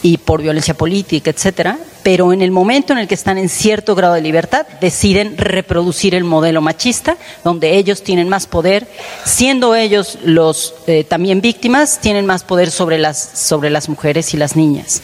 y 0.02 0.18
por 0.18 0.42
violencia 0.42 0.74
política, 0.74 1.32
etcétera, 1.32 1.78
pero 2.04 2.32
en 2.32 2.42
el 2.42 2.52
momento 2.52 2.94
en 2.94 3.00
el 3.00 3.08
que 3.08 3.16
están 3.16 3.38
en 3.38 3.50
cierto 3.50 3.96
grado 3.96 4.14
de 4.14 4.22
libertad 4.22 4.68
deciden 4.80 5.36
reproducir 5.38 6.14
el 6.14 6.24
modelo 6.24 6.62
machista, 6.62 7.18
donde 7.44 7.76
ellos 7.78 8.04
tienen 8.04 8.30
más 8.30 8.46
poder, 8.46 8.88
siendo 9.26 9.76
ellos 9.76 10.20
los 10.24 10.76
eh, 10.88 11.04
también 11.04 11.42
víctimas, 11.42 12.00
tienen 12.00 12.26
más 12.26 12.44
poder 12.44 12.70
sobre 12.72 13.00
las 13.00 13.18
sobre 13.18 13.70
las 13.70 13.90
mujeres 13.90 14.34
y 14.34 14.38
las 14.38 14.56
niñas. 14.56 15.02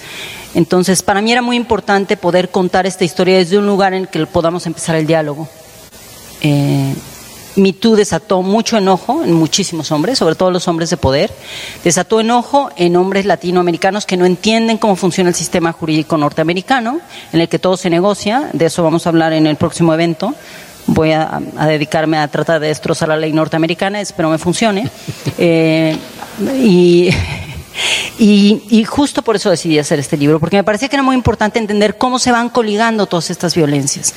Entonces, 0.53 1.01
para 1.01 1.21
mí 1.21 1.31
era 1.31 1.41
muy 1.41 1.55
importante 1.55 2.17
poder 2.17 2.49
contar 2.49 2.85
esta 2.85 3.03
historia 3.03 3.37
desde 3.37 3.57
un 3.57 3.65
lugar 3.65 3.93
en 3.93 4.05
que 4.05 4.25
podamos 4.27 4.67
empezar 4.67 4.95
el 4.95 5.07
diálogo. 5.07 5.49
Eh, 6.41 6.93
MeToo 7.55 7.95
desató 7.95 8.41
mucho 8.41 8.77
enojo 8.77 9.23
en 9.23 9.33
muchísimos 9.33 9.91
hombres, 9.91 10.17
sobre 10.17 10.35
todo 10.35 10.51
los 10.51 10.67
hombres 10.67 10.89
de 10.89 10.97
poder. 10.97 11.31
Desató 11.83 12.19
enojo 12.19 12.69
en 12.75 12.95
hombres 12.95 13.25
latinoamericanos 13.25 14.05
que 14.05 14.17
no 14.17 14.25
entienden 14.25 14.77
cómo 14.77 14.95
funciona 14.95 15.29
el 15.29 15.35
sistema 15.35 15.71
jurídico 15.71 16.17
norteamericano, 16.17 17.01
en 17.33 17.41
el 17.41 17.49
que 17.49 17.59
todo 17.59 17.77
se 17.77 17.89
negocia. 17.89 18.49
De 18.53 18.65
eso 18.65 18.83
vamos 18.83 19.05
a 19.05 19.09
hablar 19.09 19.33
en 19.33 19.47
el 19.47 19.55
próximo 19.55 19.93
evento. 19.93 20.33
Voy 20.87 21.11
a, 21.11 21.39
dedicarme 21.67 22.17
a 22.17 22.27
tratar 22.27 22.59
de 22.59 22.67
destrozar 22.67 23.09
la 23.09 23.17
ley 23.17 23.33
norteamericana, 23.33 24.01
espero 24.01 24.29
me 24.29 24.37
funcione. 24.37 24.89
Eh, 25.37 25.97
y, 28.19 28.61
y, 28.69 28.83
justo 28.83 29.21
por 29.21 29.35
eso 29.35 29.49
decidí 29.49 29.79
hacer 29.79 29.99
este 29.99 30.17
libro, 30.17 30.39
porque 30.39 30.57
me 30.57 30.63
parecía 30.63 30.87
que 30.87 30.95
era 30.95 31.03
muy 31.03 31.15
importante 31.15 31.57
entender 31.57 31.97
cómo 31.97 32.19
se 32.19 32.31
van 32.31 32.49
coligando 32.49 33.05
todas 33.07 33.29
estas 33.29 33.55
violencias. 33.55 34.13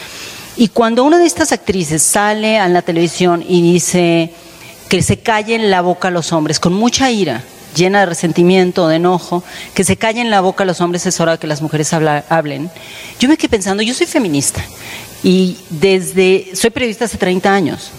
Y 0.57 0.69
cuando 0.69 1.05
una 1.05 1.19
de 1.19 1.27
estas 1.27 1.53
actrices 1.53 2.03
sale 2.03 2.59
a 2.59 2.69
la 2.69 2.83
televisión 2.83 3.45
y 3.47 3.63
dice 3.63 4.33
que 4.89 5.03
se 5.03 5.19
callen 5.19 5.71
la 5.71 5.81
boca 5.81 6.09
a 6.09 6.11
los 6.11 6.33
hombres, 6.33 6.61
con 6.61 6.73
mucha 6.73 7.11
ira, 7.11 7.43
llena 7.75 8.01
de 8.01 8.07
resentimiento, 8.07 8.87
de 8.87 8.97
enojo, 8.97 9.43
que 9.75 9.83
se 9.83 9.97
callen 9.97 10.31
la 10.31 10.41
boca 10.41 10.63
a 10.63 10.67
los 10.67 10.81
hombres 10.81 11.07
es 11.07 11.19
hora 11.19 11.33
de 11.33 11.39
que 11.39 11.47
las 11.47 11.61
mujeres 11.61 11.93
hablen. 11.93 12.71
Yo 13.19 13.29
me 13.29 13.37
quedé 13.37 13.49
pensando, 13.49 13.83
yo 13.83 13.95
soy 13.95 14.07
feminista 14.07 14.63
y 15.25 15.57
desde, 15.71 16.51
soy 16.55 16.71
periodista 16.71 17.07
hace 17.07 17.19
30 17.19 17.53
años 17.53 17.91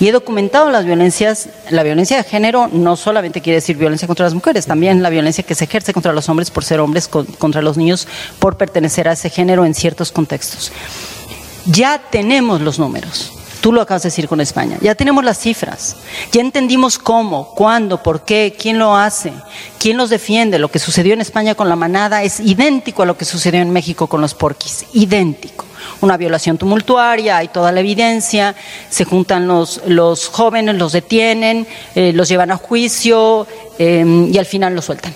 y 0.00 0.08
he 0.08 0.12
documentado 0.12 0.70
las 0.70 0.84
violencias, 0.84 1.48
la 1.70 1.82
violencia 1.82 2.16
de 2.16 2.24
género 2.24 2.68
no 2.72 2.96
solamente 2.96 3.40
quiere 3.40 3.56
decir 3.56 3.76
violencia 3.76 4.06
contra 4.06 4.24
las 4.24 4.34
mujeres, 4.34 4.66
también 4.66 5.02
la 5.02 5.10
violencia 5.10 5.44
que 5.44 5.54
se 5.54 5.64
ejerce 5.64 5.92
contra 5.92 6.12
los 6.12 6.28
hombres 6.28 6.50
por 6.50 6.64
ser 6.64 6.80
hombres, 6.80 7.08
contra 7.08 7.62
los 7.62 7.76
niños 7.76 8.08
por 8.38 8.56
pertenecer 8.56 9.08
a 9.08 9.12
ese 9.12 9.28
género 9.28 9.64
en 9.64 9.74
ciertos 9.74 10.12
contextos. 10.12 10.72
Ya 11.66 11.98
tenemos 12.10 12.60
los 12.60 12.78
números. 12.78 13.32
Tú 13.60 13.72
lo 13.72 13.80
acabas 13.80 14.02
de 14.02 14.08
decir 14.08 14.26
con 14.26 14.40
España. 14.40 14.76
Ya 14.80 14.96
tenemos 14.96 15.24
las 15.24 15.38
cifras. 15.38 15.96
Ya 16.32 16.40
entendimos 16.40 16.98
cómo, 16.98 17.54
cuándo, 17.54 18.02
por 18.02 18.24
qué, 18.24 18.56
quién 18.58 18.76
lo 18.76 18.96
hace, 18.96 19.32
quién 19.78 19.96
los 19.96 20.10
defiende. 20.10 20.58
Lo 20.58 20.68
que 20.68 20.80
sucedió 20.80 21.14
en 21.14 21.20
España 21.20 21.54
con 21.54 21.68
la 21.68 21.76
manada 21.76 22.24
es 22.24 22.40
idéntico 22.40 23.04
a 23.04 23.06
lo 23.06 23.16
que 23.16 23.24
sucedió 23.24 23.60
en 23.60 23.70
México 23.70 24.08
con 24.08 24.20
los 24.20 24.34
porquis. 24.34 24.86
Idéntico. 24.94 25.64
Una 26.00 26.16
violación 26.16 26.58
tumultuaria, 26.58 27.36
hay 27.36 27.48
toda 27.48 27.70
la 27.70 27.78
evidencia, 27.78 28.56
se 28.90 29.04
juntan 29.04 29.46
los, 29.46 29.80
los 29.86 30.26
jóvenes, 30.26 30.74
los 30.74 30.90
detienen, 30.90 31.68
eh, 31.94 32.12
los 32.12 32.28
llevan 32.28 32.50
a 32.50 32.56
juicio 32.56 33.46
eh, 33.78 34.28
y 34.32 34.38
al 34.38 34.46
final 34.46 34.74
los 34.74 34.86
sueltan 34.86 35.14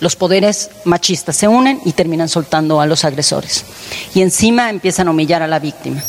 los 0.00 0.16
poderes 0.16 0.70
machistas 0.84 1.36
se 1.36 1.48
unen 1.48 1.80
y 1.84 1.92
terminan 1.92 2.28
soltando 2.28 2.80
a 2.80 2.86
los 2.86 3.04
agresores. 3.04 3.64
Y 4.14 4.22
encima 4.22 4.70
empiezan 4.70 5.08
a 5.08 5.10
humillar 5.10 5.42
a 5.42 5.46
la 5.46 5.58
víctima. 5.58 6.02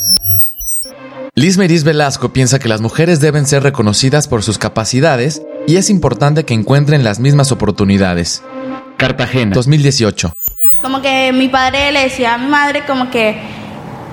Liz 1.34 1.58
Meris 1.58 1.84
Velasco 1.84 2.32
piensa 2.32 2.58
que 2.58 2.68
las 2.68 2.80
mujeres 2.80 3.20
deben 3.20 3.46
ser 3.46 3.62
reconocidas 3.62 4.26
por 4.26 4.42
sus 4.42 4.56
capacidades 4.56 5.42
y 5.66 5.76
es 5.76 5.90
importante 5.90 6.44
que 6.44 6.54
encuentren 6.54 7.04
las 7.04 7.20
mismas 7.20 7.52
oportunidades. 7.52 8.42
Cartagena, 8.96 9.52
2018. 9.54 10.32
Como 10.80 11.02
que 11.02 11.32
mi 11.32 11.48
padre 11.48 11.92
le 11.92 12.04
decía 12.04 12.34
a 12.34 12.38
mi 12.38 12.46
madre 12.46 12.84
como 12.86 13.10
que, 13.10 13.38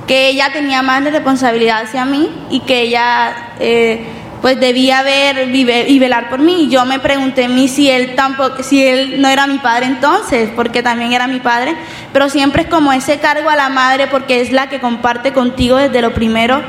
que 0.06 0.30
ella 0.30 0.52
tenía 0.52 0.82
más 0.82 1.04
responsabilidad 1.04 1.84
hacia 1.84 2.04
mí 2.06 2.30
y 2.50 2.60
que 2.62 2.82
ella... 2.82 3.54
Eh, 3.60 4.06
pues 4.44 4.60
debía 4.60 5.04
ver 5.04 5.56
y 5.56 6.00
velar 6.00 6.30
por 6.30 6.40
mí. 6.40 6.68
Yo 6.70 6.84
me 6.84 7.00
pregunté 7.00 7.46
a 7.46 7.48
mí 7.48 7.70
si 7.70 7.90
él 7.90 8.14
tampoco, 8.14 8.62
si 8.62 8.86
él 8.86 9.22
no 9.22 9.30
era 9.30 9.48
mi 9.48 9.58
padre 9.58 9.86
entonces, 9.86 10.50
porque 10.54 10.84
también 10.84 11.14
era 11.14 11.28
mi 11.28 11.40
padre, 11.40 11.78
pero 12.12 12.28
siempre 12.28 12.64
es 12.64 12.68
como 12.68 12.92
ese 12.92 13.20
cargo 13.20 13.50
a 13.50 13.56
la 13.56 13.70
madre 13.70 14.08
porque 14.08 14.42
es 14.42 14.52
la 14.52 14.68
que 14.68 14.82
comparte 14.82 15.32
contigo 15.32 15.78
desde 15.78 16.02
lo 16.02 16.14
primero 16.14 16.62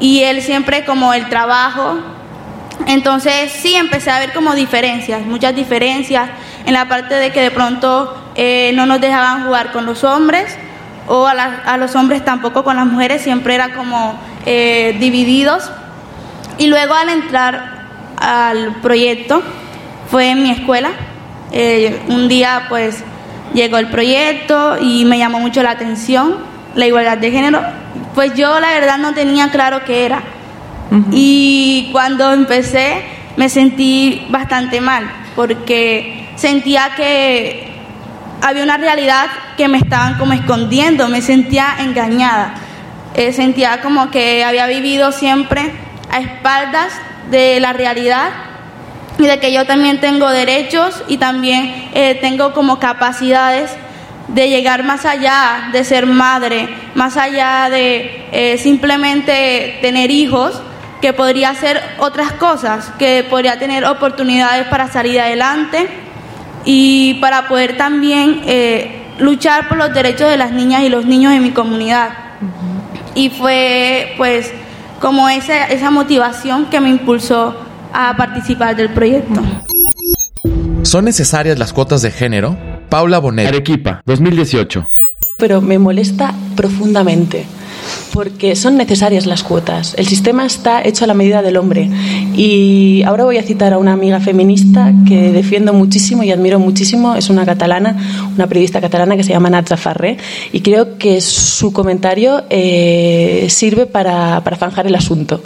y 0.00 0.20
él 0.20 0.42
siempre 0.42 0.84
como 0.84 1.14
el 1.14 1.30
trabajo 1.30 1.98
Entonces 2.86 3.52
sí 3.52 3.74
empecé 3.74 4.10
a 4.10 4.18
ver 4.18 4.34
como 4.34 4.54
diferencias, 4.54 5.22
muchas 5.22 5.54
diferencias 5.54 6.28
en 6.66 6.74
la 6.74 6.88
parte 6.88 7.14
de 7.14 7.30
que 7.30 7.40
de 7.40 7.50
pronto 7.50 8.14
eh, 8.34 8.72
no 8.74 8.84
nos 8.84 9.00
dejaban 9.00 9.44
jugar 9.44 9.72
con 9.72 9.86
los 9.86 10.04
hombres 10.04 10.58
o 11.06 11.26
a, 11.26 11.76
los 11.78 11.96
hombres 11.96 12.22
tampoco 12.22 12.64
con 12.64 12.76
las 12.76 12.84
mujeres, 12.86 13.22
siempre 13.22 13.54
era 13.54 13.72
como 13.72 14.18
eh, 14.44 14.94
divididos. 15.00 15.70
Y 16.58 16.66
luego 16.66 16.94
al 16.94 17.08
entrar 17.08 17.84
al 18.16 18.76
proyecto 18.80 19.42
fue 20.10 20.30
en 20.30 20.42
mi 20.42 20.50
escuela. 20.50 20.90
Eh, 21.52 22.00
un 22.08 22.28
día 22.28 22.66
pues 22.68 23.02
llegó 23.52 23.78
el 23.78 23.88
proyecto 23.88 24.76
y 24.80 25.04
me 25.04 25.18
llamó 25.18 25.40
mucho 25.40 25.62
la 25.62 25.70
atención 25.70 26.36
la 26.74 26.86
igualdad 26.86 27.18
de 27.18 27.30
género. 27.30 27.62
Pues 28.14 28.34
yo 28.34 28.60
la 28.60 28.70
verdad 28.70 28.98
no 28.98 29.14
tenía 29.14 29.50
claro 29.50 29.84
qué 29.84 30.06
era. 30.06 30.22
Y 31.10 31.88
cuando 31.90 32.32
empecé 32.32 33.02
me 33.36 33.48
sentí 33.48 34.26
bastante 34.30 34.80
mal 34.80 35.10
porque 35.34 36.28
sentía 36.36 36.90
que 36.96 37.72
había 38.40 38.62
una 38.62 38.76
realidad 38.76 39.26
que 39.56 39.66
me 39.66 39.78
estaban 39.78 40.18
como 40.18 40.34
escondiendo, 40.34 41.08
me 41.08 41.20
sentía 41.20 41.76
engañada, 41.80 42.54
eh, 43.14 43.32
sentía 43.32 43.80
como 43.80 44.10
que 44.10 44.44
había 44.44 44.66
vivido 44.66 45.10
siempre 45.10 45.72
a 46.14 46.20
espaldas 46.20 46.92
de 47.28 47.58
la 47.58 47.72
realidad 47.72 48.30
y 49.18 49.26
de 49.26 49.40
que 49.40 49.52
yo 49.52 49.66
también 49.66 50.00
tengo 50.00 50.30
derechos 50.30 51.02
y 51.08 51.16
también 51.16 51.90
eh, 51.92 52.18
tengo 52.20 52.54
como 52.54 52.78
capacidades 52.78 53.72
de 54.28 54.48
llegar 54.48 54.84
más 54.84 55.06
allá 55.06 55.70
de 55.72 55.82
ser 55.82 56.06
madre, 56.06 56.68
más 56.94 57.16
allá 57.16 57.68
de 57.68 58.26
eh, 58.30 58.58
simplemente 58.58 59.78
tener 59.82 60.12
hijos, 60.12 60.62
que 61.00 61.12
podría 61.12 61.50
hacer 61.50 61.82
otras 61.98 62.32
cosas, 62.32 62.92
que 62.96 63.26
podría 63.28 63.58
tener 63.58 63.84
oportunidades 63.84 64.68
para 64.68 64.88
salir 64.88 65.20
adelante 65.20 65.88
y 66.64 67.14
para 67.14 67.48
poder 67.48 67.76
también 67.76 68.42
eh, 68.46 69.02
luchar 69.18 69.68
por 69.68 69.78
los 69.78 69.92
derechos 69.92 70.30
de 70.30 70.36
las 70.36 70.52
niñas 70.52 70.82
y 70.82 70.88
los 70.88 71.04
niños 71.04 71.32
en 71.32 71.42
mi 71.42 71.50
comunidad. 71.50 72.10
Y 73.14 73.30
fue 73.30 74.14
pues 74.16 74.52
como 75.04 75.28
esa, 75.28 75.66
esa 75.66 75.90
motivación 75.90 76.70
que 76.70 76.80
me 76.80 76.88
impulsó 76.88 77.54
a 77.92 78.16
participar 78.16 78.74
del 78.74 78.88
proyecto. 78.88 79.42
¿Son 80.80 81.04
necesarias 81.04 81.58
las 81.58 81.74
cuotas 81.74 82.00
de 82.00 82.10
género? 82.10 82.56
Paula 82.88 83.18
Bonet. 83.18 83.46
Arequipa, 83.46 84.00
2018. 84.06 84.86
Pero 85.36 85.60
me 85.60 85.78
molesta 85.78 86.32
profundamente 86.56 87.44
porque 88.14 88.54
son 88.54 88.76
necesarias 88.76 89.26
las 89.26 89.42
cuotas. 89.42 89.94
El 89.98 90.06
sistema 90.06 90.46
está 90.46 90.80
hecho 90.84 91.02
a 91.02 91.08
la 91.08 91.14
medida 91.14 91.42
del 91.42 91.56
hombre. 91.56 91.90
Y 92.36 93.02
ahora 93.02 93.24
voy 93.24 93.38
a 93.38 93.42
citar 93.42 93.72
a 93.72 93.78
una 93.78 93.92
amiga 93.92 94.20
feminista 94.20 94.92
que 95.04 95.32
defiendo 95.32 95.72
muchísimo 95.72 96.22
y 96.22 96.30
admiro 96.30 96.60
muchísimo. 96.60 97.16
Es 97.16 97.28
una 97.28 97.44
catalana, 97.44 98.30
una 98.36 98.46
periodista 98.46 98.80
catalana 98.80 99.16
que 99.16 99.24
se 99.24 99.32
llama 99.32 99.50
Natza 99.50 99.76
Farré. 99.76 100.16
Y 100.52 100.60
creo 100.60 100.96
que 100.96 101.20
su 101.20 101.72
comentario 101.72 102.44
eh, 102.50 103.48
sirve 103.50 103.86
para, 103.86 104.44
para 104.44 104.58
zanjar 104.58 104.86
el 104.86 104.94
asunto. 104.94 105.42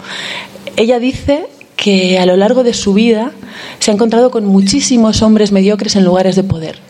Ella 0.75 0.99
dice 0.99 1.47
que 1.75 2.19
a 2.19 2.27
lo 2.27 2.37
largo 2.37 2.63
de 2.63 2.75
su 2.75 2.93
vida 2.93 3.31
se 3.79 3.89
ha 3.89 3.95
encontrado 3.95 4.29
con 4.29 4.45
muchísimos 4.45 5.23
hombres 5.23 5.51
mediocres 5.51 5.95
en 5.95 6.05
lugares 6.05 6.35
de 6.35 6.43
poder 6.43 6.88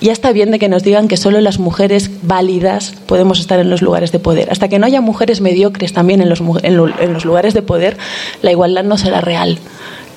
ya 0.00 0.12
está 0.12 0.32
bien 0.32 0.50
de 0.50 0.58
que 0.58 0.68
nos 0.68 0.82
digan 0.82 1.08
que 1.08 1.16
solo 1.16 1.40
las 1.40 1.58
mujeres 1.58 2.10
válidas 2.22 2.94
podemos 3.06 3.40
estar 3.40 3.58
en 3.58 3.70
los 3.70 3.82
lugares 3.82 4.12
de 4.12 4.18
poder. 4.18 4.50
Hasta 4.50 4.68
que 4.68 4.78
no 4.78 4.86
haya 4.86 5.00
mujeres 5.00 5.40
mediocres 5.40 5.92
también 5.92 6.20
en 6.20 6.28
los, 6.28 6.40
en 6.40 6.76
los 7.12 7.24
lugares 7.24 7.54
de 7.54 7.62
poder, 7.62 7.96
la 8.42 8.52
igualdad 8.52 8.84
no 8.84 8.98
será 8.98 9.20
real. 9.20 9.58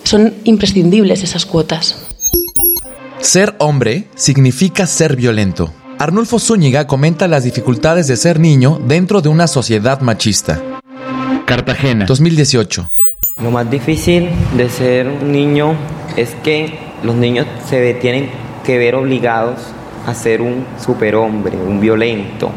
Son 0.04 0.34
imprescindibles 0.44 1.24
esas 1.24 1.46
cuotas. 1.46 1.96
Ser 3.20 3.56
hombre 3.60 4.06
significa 4.16 4.88
ser 4.88 5.16
violento. 5.16 5.72
Arnulfo 6.00 6.40
Zúñiga 6.40 6.88
comenta 6.88 7.28
las 7.28 7.44
dificultades 7.44 8.08
de 8.08 8.18
ser 8.18 8.40
niño 8.40 8.80
dentro 8.88 9.22
de 9.22 9.30
una 9.30 9.46
sociedad 9.46 10.02
machista. 10.02 10.60
Cartagena, 11.46 12.06
2018. 12.06 12.90
Lo 13.44 13.52
más 13.52 13.70
difícil 13.70 14.30
de 14.58 14.70
ser 14.70 15.08
un 15.08 15.32
niño 15.32 15.76
es 16.18 16.30
que 16.44 16.80
los 17.04 17.16
niños 17.16 17.46
se 17.70 17.94
tienen 17.96 18.30
que 18.64 18.78
ver 18.78 18.96
obligados 18.96 19.60
a 20.06 20.14
ser 20.14 20.42
un 20.42 20.66
superhombre, 20.80 21.58
un 21.58 21.80
violento. 21.80 22.50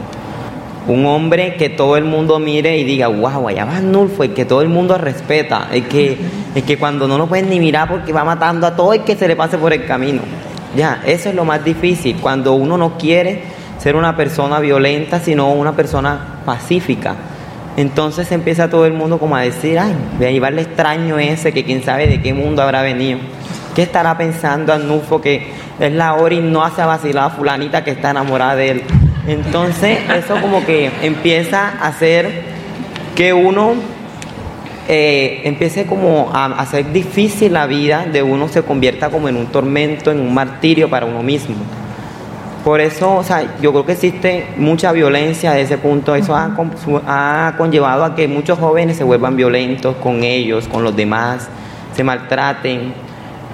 Un 0.86 1.06
hombre 1.06 1.56
que 1.56 1.70
todo 1.70 1.96
el 1.96 2.04
mundo 2.04 2.38
mire 2.38 2.76
y 2.76 2.84
diga, 2.84 3.08
wow, 3.08 3.48
allá 3.48 3.64
va 3.64 3.80
Nulfo, 3.80 4.24
y 4.24 4.28
que 4.30 4.44
todo 4.44 4.60
el 4.60 4.68
mundo 4.68 4.98
respeta. 4.98 5.68
Es 5.72 5.86
que, 5.86 6.18
es 6.54 6.62
que 6.62 6.76
cuando 6.76 7.08
no 7.08 7.16
lo 7.16 7.26
pueden 7.26 7.48
ni 7.48 7.58
mirar 7.58 7.88
porque 7.88 8.12
va 8.12 8.24
matando 8.24 8.66
a 8.66 8.76
todo 8.76 8.92
el 8.92 9.00
que 9.00 9.16
se 9.16 9.26
le 9.26 9.34
pase 9.34 9.56
por 9.56 9.72
el 9.72 9.86
camino. 9.86 10.20
Ya, 10.76 11.02
eso 11.06 11.30
es 11.30 11.34
lo 11.34 11.44
más 11.44 11.64
difícil. 11.64 12.16
Cuando 12.20 12.52
uno 12.52 12.76
no 12.76 12.98
quiere 12.98 13.42
ser 13.78 13.96
una 13.96 14.16
persona 14.16 14.60
violenta, 14.60 15.20
sino 15.20 15.52
una 15.52 15.72
persona 15.74 16.40
pacífica. 16.44 17.14
Entonces 17.76 18.30
empieza 18.30 18.70
todo 18.70 18.86
el 18.86 18.92
mundo 18.92 19.18
como 19.18 19.36
a 19.36 19.40
decir, 19.40 19.78
ay, 19.78 19.94
ahí 20.20 20.38
va 20.38 20.48
el 20.48 20.58
extraño 20.58 21.18
ese 21.18 21.52
que 21.52 21.64
quién 21.64 21.82
sabe 21.82 22.06
de 22.06 22.22
qué 22.22 22.32
mundo 22.32 22.62
habrá 22.62 22.82
venido. 22.82 23.18
¿Qué 23.74 23.82
estará 23.82 24.16
pensando 24.16 24.72
Arnulfo 24.72 25.20
que 25.20 25.48
es 25.80 25.92
la 25.92 26.14
hora 26.14 26.34
y 26.34 26.40
no 26.40 26.62
hace 26.62 26.82
vacilar 26.82 27.24
a 27.24 27.30
fulanita 27.30 27.82
que 27.82 27.90
está 27.90 28.10
enamorada 28.10 28.54
de 28.56 28.70
él? 28.70 28.82
Entonces, 29.26 29.98
eso 30.14 30.40
como 30.40 30.64
que 30.64 30.90
empieza 31.02 31.70
a 31.80 31.88
hacer 31.88 32.42
que 33.14 33.32
uno 33.32 33.74
eh, 34.86 35.40
empiece 35.44 35.86
como 35.86 36.30
a 36.32 36.46
hacer 36.60 36.92
difícil 36.92 37.54
la 37.54 37.66
vida 37.66 38.04
de 38.04 38.22
uno, 38.22 38.48
se 38.48 38.62
convierta 38.62 39.08
como 39.08 39.28
en 39.28 39.36
un 39.36 39.46
tormento, 39.46 40.10
en 40.10 40.20
un 40.20 40.34
martirio 40.34 40.90
para 40.90 41.06
uno 41.06 41.22
mismo. 41.22 41.56
Por 42.64 42.80
eso, 42.80 43.16
o 43.16 43.22
sea, 43.22 43.56
yo 43.60 43.72
creo 43.72 43.86
que 43.86 43.92
existe 43.92 44.46
mucha 44.56 44.92
violencia 44.92 45.52
de 45.52 45.62
ese 45.62 45.78
punto. 45.78 46.14
Eso 46.14 46.34
ha, 46.34 46.54
ha 47.06 47.56
conllevado 47.56 48.04
a 48.04 48.14
que 48.14 48.26
muchos 48.28 48.58
jóvenes 48.58 48.96
se 48.96 49.04
vuelvan 49.04 49.36
violentos 49.36 49.96
con 49.96 50.22
ellos, 50.22 50.68
con 50.68 50.82
los 50.82 50.94
demás, 50.96 51.48
se 51.94 52.04
maltraten 52.04 52.94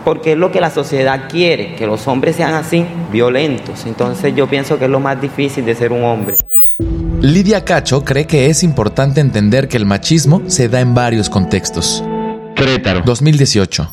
porque 0.04 0.32
es 0.32 0.38
lo 0.38 0.50
que 0.50 0.60
la 0.60 0.70
sociedad 0.70 1.28
quiere, 1.28 1.74
que 1.74 1.86
los 1.86 2.06
hombres 2.06 2.36
sean 2.36 2.54
así, 2.54 2.84
violentos. 3.12 3.86
Entonces 3.86 4.34
yo 4.34 4.48
pienso 4.48 4.78
que 4.78 4.86
es 4.86 4.90
lo 4.90 5.00
más 5.00 5.20
difícil 5.20 5.64
de 5.64 5.74
ser 5.74 5.92
un 5.92 6.04
hombre. 6.04 6.36
Lidia 7.20 7.64
Cacho 7.64 8.04
cree 8.04 8.26
que 8.26 8.46
es 8.46 8.62
importante 8.62 9.20
entender 9.20 9.68
que 9.68 9.76
el 9.76 9.84
machismo 9.84 10.42
se 10.46 10.68
da 10.68 10.80
en 10.80 10.94
varios 10.94 11.28
contextos. 11.28 12.02
Querétaro. 12.56 13.02
2018. 13.04 13.92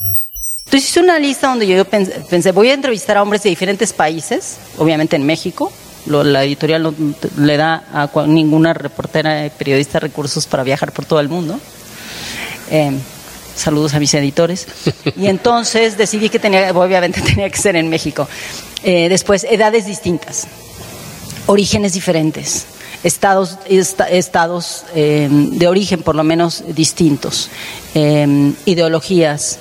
Entonces 0.66 0.90
hice 0.90 1.00
una 1.00 1.18
lista 1.20 1.48
donde 1.48 1.68
yo 1.68 1.86
pensé, 1.86 2.52
voy 2.52 2.70
a 2.70 2.74
entrevistar 2.74 3.18
a 3.18 3.24
hombres 3.24 3.44
de 3.44 3.50
diferentes 3.50 3.94
países, 3.94 4.58
obviamente 4.78 5.16
en 5.16 5.26
México. 5.26 5.72
la 6.06 6.44
editorial 6.44 6.84
no 6.84 6.94
le 7.38 7.58
da 7.58 7.84
a 7.94 8.10
ninguna 8.28 8.74
reportera, 8.74 9.50
periodista 9.58 10.00
recursos 10.00 10.46
para 10.46 10.64
viajar 10.64 10.92
por 10.92 11.06
todo 11.06 11.20
el 11.20 11.30
mundo. 11.30 11.60
Eh, 12.70 12.92
Saludos 13.58 13.96
a 13.96 14.00
mis 14.00 14.14
editores. 14.14 14.68
Y 15.18 15.26
entonces 15.26 15.98
decidí 15.98 16.30
que 16.30 16.38
tenía, 16.38 16.72
obviamente 16.72 17.22
tenía 17.26 17.50
que 17.50 17.58
ser 17.58 17.76
en 17.76 17.90
México. 17.90 18.28
Eh, 18.84 19.10
después, 19.10 19.46
edades 19.50 19.88
distintas, 19.88 20.48
orígenes 21.48 21.94
diferentes, 21.94 22.68
estados, 23.04 23.58
estados 23.68 24.86
eh, 24.94 25.28
de 25.32 25.68
origen 25.68 26.04
por 26.04 26.16
lo 26.16 26.24
menos 26.24 26.64
distintos, 26.76 27.50
eh, 27.96 28.54
ideologías, 28.66 29.58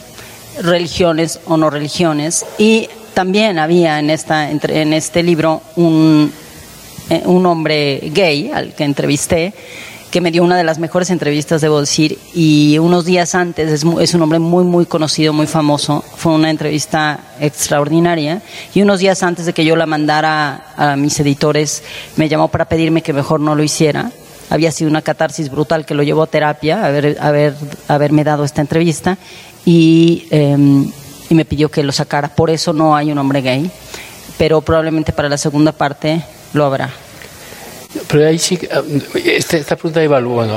religiones 0.61 1.41
o 1.47 1.57
no 1.57 1.71
religiones. 1.71 2.45
Y 2.59 2.91
también 3.15 3.59
había 3.59 3.99
en, 3.99 4.11
esta, 4.11 4.51
en 4.51 4.93
este 4.93 5.23
libro 5.23 5.63
un, 5.77 6.31
un 7.25 7.47
hombre 7.47 8.11
gay 8.13 8.51
al 8.53 8.75
que 8.75 8.85
entrevisté 8.85 9.55
que 10.17 10.23
me 10.23 10.31
dio 10.31 10.43
una 10.43 10.57
de 10.57 10.65
las 10.65 10.79
mejores 10.79 11.11
entrevistas, 11.11 11.61
debo 11.61 11.79
decir, 11.79 12.19
y 12.33 12.79
unos 12.79 13.05
días 13.05 13.35
antes, 13.35 13.71
es, 13.71 13.85
es, 14.01 14.15
un 14.15 14.23
hombre 14.23 14.39
muy, 14.39 14.65
muy 14.65 14.87
conocido, 14.87 15.35
muy 15.35 15.47
famoso, 15.47 16.03
fue 16.17 16.33
una 16.33 16.49
entrevista 16.49 17.21
extraordinaria, 17.39 18.41
y 18.73 18.81
unos 18.81 19.01
días 19.01 19.23
antes 19.23 19.45
de 19.45 19.53
que 19.53 19.67
yo 19.67 19.77
la 19.77 19.85
mandara 19.85 20.69
a 20.75 20.97
mis 20.97 21.21
editores, 21.21 21.83
me 22.17 22.31
llamó 22.31 22.49
para 22.49 22.65
pedirme 22.65 23.03
que 23.03 23.13
mejor 23.13 23.41
no 23.41 23.55
lo 23.55 23.63
hiciera. 23.63 24.11
Había 24.49 24.73
sido 24.73 24.89
una 24.89 25.03
catarsis 25.03 25.51
brutal 25.51 25.85
que 25.85 25.95
lo 25.95 26.03
llevó 26.03 26.23
a 26.23 26.29
terapia, 26.29 26.87
haber, 26.87 27.19
haber, 27.21 27.55
haberme 27.87 28.25
dado 28.25 28.45
esta 28.45 28.63
entrevista, 28.63 29.19
y, 29.67 30.29
em, 30.31 30.91
y 31.29 31.35
me 31.35 31.45
pidió 31.45 31.71
que 31.71 31.83
lo 31.83 31.93
sacara. 31.93 32.35
Por 32.35 32.49
eso 32.49 32.73
no 32.73 32.97
hay 32.97 33.13
un 33.13 33.19
hombre 33.19 33.43
gay, 33.43 33.71
pero 34.39 34.63
probablemente 34.63 35.13
para 35.13 35.29
la 35.29 35.37
segunda 35.37 35.73
parte 35.73 36.25
lo 36.55 36.65
habrá. 36.65 37.06
Pero 38.09 38.29
ahí 38.29 38.39
sí, 38.39 38.59
este, 39.25 39.59
esta 39.59 39.77
pregunta 39.77 40.03
iba, 40.03 40.21
bueno, 40.21 40.57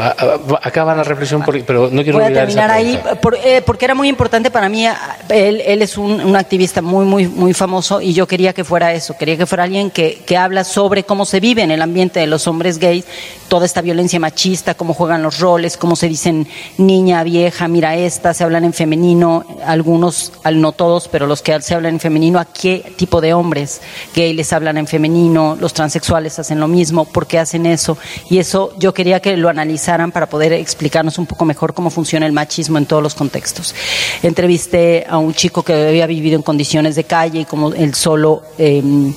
acaba 0.61 0.95
la 0.95 1.03
reflexión, 1.03 1.43
pero 1.65 1.89
no 1.91 2.03
quiero 2.03 2.19
Voy 2.19 2.27
a 2.27 2.33
terminar 2.33 2.69
ahí, 2.71 2.99
eh, 3.43 3.61
porque 3.65 3.85
era 3.85 3.95
muy 3.95 4.09
importante 4.09 4.51
para 4.51 4.69
mí, 4.69 4.85
él, 5.29 5.61
él 5.65 5.81
es 5.81 5.97
un, 5.97 6.19
un, 6.19 6.35
activista 6.35 6.81
muy, 6.81 7.05
muy, 7.05 7.27
muy 7.27 7.53
famoso 7.53 8.01
y 8.01 8.13
yo 8.13 8.27
quería 8.27 8.53
que 8.53 8.63
fuera 8.63 8.93
eso, 8.93 9.15
quería 9.17 9.37
que 9.37 9.45
fuera 9.45 9.63
alguien 9.63 9.89
que, 9.89 10.21
que 10.25 10.37
habla 10.37 10.63
sobre 10.63 11.03
cómo 11.03 11.25
se 11.25 11.39
vive 11.39 11.61
en 11.61 11.71
el 11.71 11.81
ambiente 11.81 12.19
de 12.19 12.27
los 12.27 12.47
hombres 12.47 12.77
gays, 12.77 13.05
toda 13.47 13.65
esta 13.65 13.81
violencia 13.81 14.19
machista, 14.19 14.75
cómo 14.75 14.93
juegan 14.93 15.23
los 15.23 15.39
roles, 15.39 15.77
cómo 15.77 15.95
se 15.95 16.07
dicen 16.07 16.47
niña, 16.77 17.23
vieja, 17.23 17.67
mira 17.67 17.95
esta, 17.95 18.33
se 18.33 18.43
hablan 18.43 18.63
en 18.63 18.73
femenino, 18.73 19.45
algunos, 19.65 20.31
no 20.53 20.71
todos, 20.71 21.07
pero 21.07 21.25
los 21.25 21.41
que 21.41 21.59
se 21.61 21.75
hablan 21.75 21.95
en 21.95 21.99
femenino, 21.99 22.39
a 22.39 22.45
qué 22.45 22.93
tipo 22.95 23.21
de 23.21 23.33
hombres 23.33 23.81
gay 24.15 24.33
les 24.33 24.53
hablan 24.53 24.77
en 24.77 24.87
femenino, 24.87 25.57
los 25.59 25.73
transexuales 25.73 26.37
hacen 26.39 26.59
lo 26.59 26.67
mismo, 26.67 27.05
por 27.19 27.27
qué 27.27 27.37
hacen 27.37 27.65
eso. 27.65 27.97
Y 28.29 28.37
eso 28.37 28.71
yo 28.77 28.93
quería 28.93 29.19
que 29.19 29.35
lo 29.35 29.49
analizaran 29.49 30.13
para 30.13 30.29
poder 30.29 30.53
explicarnos 30.53 31.17
un 31.17 31.25
poco 31.25 31.43
mejor 31.43 31.73
cómo 31.73 31.89
funciona 31.89 32.25
el 32.25 32.31
machismo 32.31 32.77
en 32.77 32.85
todos 32.85 33.03
los 33.03 33.13
contextos. 33.13 33.75
Entrevisté 34.23 35.05
a 35.05 35.17
un 35.17 35.33
chico 35.33 35.61
que 35.61 35.73
había 35.73 36.07
vivido 36.07 36.37
en 36.37 36.43
condiciones 36.43 36.95
de 36.95 37.03
calle 37.03 37.41
y 37.41 37.45
como 37.45 37.73
él 37.73 37.93
solo... 37.93 38.41
Eh, 38.57 39.11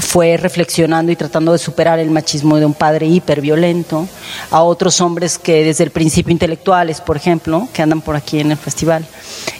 fue 0.00 0.36
reflexionando 0.36 1.12
y 1.12 1.16
tratando 1.16 1.52
de 1.52 1.58
superar 1.58 1.98
el 1.98 2.10
machismo 2.10 2.56
de 2.56 2.66
un 2.66 2.74
padre 2.74 3.06
hiperviolento, 3.06 4.08
a 4.50 4.62
otros 4.62 5.00
hombres 5.00 5.38
que 5.38 5.64
desde 5.64 5.84
el 5.84 5.90
principio 5.90 6.32
intelectuales, 6.32 7.00
por 7.00 7.16
ejemplo, 7.16 7.68
que 7.72 7.82
andan 7.82 8.00
por 8.00 8.16
aquí 8.16 8.40
en 8.40 8.50
el 8.50 8.56
festival, 8.56 9.06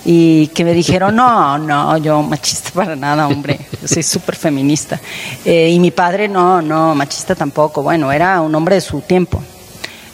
y 0.04 0.48
que 0.48 0.64
me 0.64 0.72
dijeron, 0.72 1.14
no, 1.14 1.58
no, 1.58 1.96
yo 1.98 2.22
machista 2.22 2.70
para 2.70 2.96
nada, 2.96 3.28
hombre, 3.28 3.60
yo 3.80 3.88
soy 3.88 4.02
súper 4.02 4.36
feminista. 4.36 5.00
Eh, 5.44 5.70
y 5.70 5.78
mi 5.78 5.90
padre, 5.90 6.28
no, 6.28 6.62
no, 6.62 6.94
machista 6.94 7.34
tampoco, 7.34 7.82
bueno, 7.82 8.10
era 8.10 8.40
un 8.40 8.54
hombre 8.54 8.76
de 8.76 8.80
su 8.80 9.00
tiempo. 9.00 9.42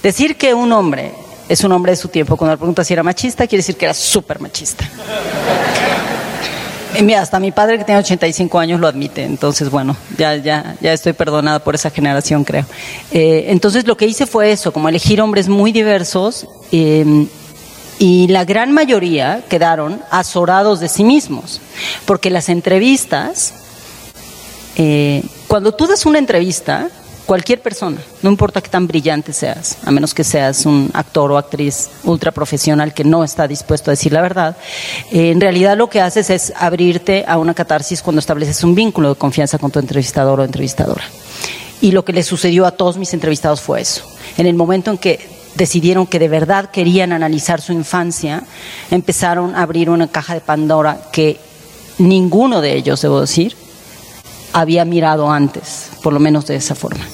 Decir 0.02 0.36
que 0.36 0.54
un 0.54 0.72
hombre 0.72 1.12
es 1.48 1.62
un 1.62 1.72
hombre 1.72 1.92
de 1.92 1.96
su 1.96 2.08
tiempo, 2.08 2.36
cuando 2.36 2.54
le 2.54 2.58
pregunta 2.58 2.84
si 2.84 2.92
era 2.92 3.02
machista, 3.02 3.46
quiere 3.46 3.60
decir 3.60 3.76
que 3.76 3.84
era 3.84 3.94
súper 3.94 4.40
machista. 4.40 4.84
Mira, 7.02 7.20
hasta 7.20 7.40
mi 7.40 7.52
padre 7.52 7.78
que 7.78 7.84
tiene 7.84 8.00
85 8.00 8.58
años 8.58 8.80
lo 8.80 8.86
admite, 8.86 9.24
entonces 9.24 9.70
bueno, 9.70 9.96
ya, 10.16 10.36
ya, 10.36 10.76
ya 10.80 10.92
estoy 10.92 11.12
perdonada 11.12 11.58
por 11.58 11.74
esa 11.74 11.90
generación, 11.90 12.44
creo. 12.44 12.64
Eh, 13.10 13.46
entonces 13.48 13.86
lo 13.86 13.96
que 13.96 14.06
hice 14.06 14.26
fue 14.26 14.52
eso, 14.52 14.72
como 14.72 14.88
elegir 14.88 15.20
hombres 15.20 15.48
muy 15.48 15.72
diversos 15.72 16.46
em, 16.72 17.28
y 17.98 18.28
la 18.28 18.44
gran 18.44 18.72
mayoría 18.72 19.42
quedaron 19.48 20.00
azorados 20.10 20.80
de 20.80 20.88
sí 20.88 21.04
mismos, 21.04 21.60
porque 22.04 22.30
las 22.30 22.48
entrevistas, 22.48 23.54
eh, 24.76 25.22
cuando 25.48 25.72
tú 25.72 25.86
das 25.86 26.06
una 26.06 26.18
entrevista, 26.18 26.88
cualquier 27.26 27.60
persona, 27.60 27.98
no 28.22 28.30
importa 28.30 28.60
qué 28.60 28.70
tan 28.70 28.86
brillante 28.86 29.32
seas, 29.32 29.78
a 29.84 29.90
menos 29.90 30.14
que 30.14 30.24
seas 30.24 30.64
un 30.64 30.90
actor 30.94 31.30
o 31.32 31.36
actriz 31.36 31.90
ultra 32.04 32.30
profesional 32.30 32.94
que 32.94 33.04
no 33.04 33.24
está 33.24 33.48
dispuesto 33.48 33.90
a 33.90 33.92
decir 33.92 34.12
la 34.12 34.22
verdad, 34.22 34.56
eh, 35.10 35.30
en 35.32 35.40
realidad 35.40 35.76
lo 35.76 35.90
que 35.90 36.00
haces 36.00 36.30
es 36.30 36.52
abrirte 36.56 37.24
a 37.26 37.38
una 37.38 37.52
catarsis 37.52 38.00
cuando 38.00 38.20
estableces 38.20 38.62
un 38.64 38.74
vínculo 38.74 39.10
de 39.10 39.14
confianza 39.16 39.58
con 39.58 39.70
tu 39.70 39.80
entrevistador 39.80 40.40
o 40.40 40.44
entrevistadora. 40.44 41.02
Y 41.80 41.90
lo 41.90 42.04
que 42.04 42.12
le 42.12 42.22
sucedió 42.22 42.64
a 42.64 42.70
todos 42.70 42.96
mis 42.96 43.12
entrevistados 43.12 43.60
fue 43.60 43.82
eso. 43.82 44.02
En 44.38 44.46
el 44.46 44.54
momento 44.54 44.90
en 44.90 44.98
que 44.98 45.28
decidieron 45.56 46.06
que 46.06 46.18
de 46.18 46.28
verdad 46.28 46.70
querían 46.70 47.12
analizar 47.12 47.60
su 47.60 47.72
infancia, 47.72 48.44
empezaron 48.90 49.54
a 49.54 49.62
abrir 49.62 49.90
una 49.90 50.08
caja 50.08 50.34
de 50.34 50.40
Pandora 50.40 51.00
que 51.12 51.38
ninguno 51.98 52.60
de 52.60 52.76
ellos, 52.76 53.02
debo 53.02 53.20
decir, 53.20 53.56
había 54.56 54.86
mirado 54.86 55.30
antes, 55.30 55.90
por 56.02 56.14
lo 56.14 56.18
menos 56.18 56.46
de 56.46 56.56
esa 56.56 56.74
forma. 56.74 57.04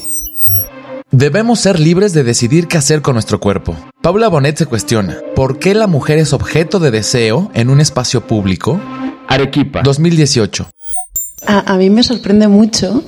Debemos 1.11 1.59
ser 1.59 1.81
libres 1.81 2.15
de 2.15 2.23
decidir 2.23 2.69
qué 2.69 2.79
hacer 2.79 3.03
con 3.03 3.15
nuestro 3.15 3.41
cuerpo. 3.41 3.77
Paula 4.01 4.29
Bonet 4.29 4.57
se 4.57 4.67
cuestiona, 4.67 5.19
¿por 5.35 5.59
qué 5.59 5.75
la 5.75 5.89
mujer 5.89 6.19
es 6.19 6.33
objeto 6.33 6.79
de 6.79 6.93
deseo 6.93 7.51
en 7.53 7.69
un 7.69 7.81
espacio 7.81 8.27
público? 8.27 8.81
Arequipa. 9.27 9.83
2018. 9.83 10.71
A, 11.47 11.73
a 11.73 11.77
mí 11.77 11.91
me 11.91 12.05
sorprende 12.05 12.47
mucho 12.47 13.03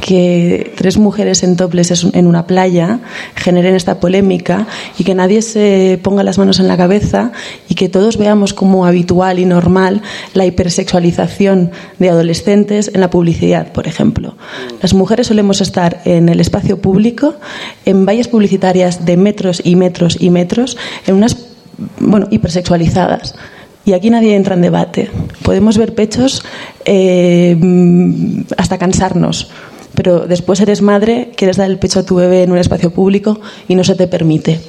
que 0.00 0.72
tres 0.76 0.98
mujeres 0.98 1.42
en 1.42 1.56
toples 1.56 2.04
en 2.12 2.26
una 2.26 2.46
playa 2.46 3.00
generen 3.34 3.74
esta 3.74 4.00
polémica 4.00 4.66
y 4.98 5.04
que 5.04 5.14
nadie 5.14 5.42
se 5.42 5.98
ponga 6.02 6.22
las 6.22 6.38
manos 6.38 6.60
en 6.60 6.68
la 6.68 6.76
cabeza 6.76 7.32
y 7.68 7.74
que 7.74 7.88
todos 7.88 8.16
veamos 8.16 8.54
como 8.54 8.86
habitual 8.86 9.38
y 9.38 9.44
normal 9.44 10.02
la 10.34 10.46
hipersexualización 10.46 11.70
de 11.98 12.10
adolescentes 12.10 12.90
en 12.94 13.00
la 13.00 13.10
publicidad, 13.10 13.72
por 13.72 13.86
ejemplo. 13.86 14.36
Las 14.82 14.94
mujeres 14.94 15.28
solemos 15.28 15.60
estar 15.60 16.00
en 16.04 16.28
el 16.28 16.40
espacio 16.40 16.80
público, 16.80 17.34
en 17.84 18.06
vallas 18.06 18.28
publicitarias 18.28 19.04
de 19.04 19.16
metros 19.16 19.60
y 19.64 19.76
metros 19.76 20.16
y 20.20 20.30
metros, 20.30 20.76
en 21.06 21.16
unas, 21.16 21.36
bueno, 21.98 22.28
hipersexualizadas. 22.30 23.34
Y 23.84 23.94
aquí 23.94 24.10
nadie 24.10 24.36
entra 24.36 24.54
en 24.54 24.60
debate. 24.60 25.10
Podemos 25.42 25.78
ver 25.78 25.94
pechos 25.94 26.42
eh, 26.84 27.56
hasta 28.58 28.76
cansarnos 28.76 29.50
pero 29.98 30.28
después 30.28 30.60
eres 30.60 30.80
madre, 30.80 31.32
quieres 31.34 31.56
dar 31.56 31.68
el 31.68 31.76
pecho 31.76 31.98
a 31.98 32.02
tu 32.04 32.14
bebé 32.14 32.44
en 32.44 32.52
un 32.52 32.58
espacio 32.58 32.92
público 32.92 33.40
y 33.66 33.74
no 33.74 33.82
se 33.82 33.96
te 33.96 34.06
permite. 34.06 34.60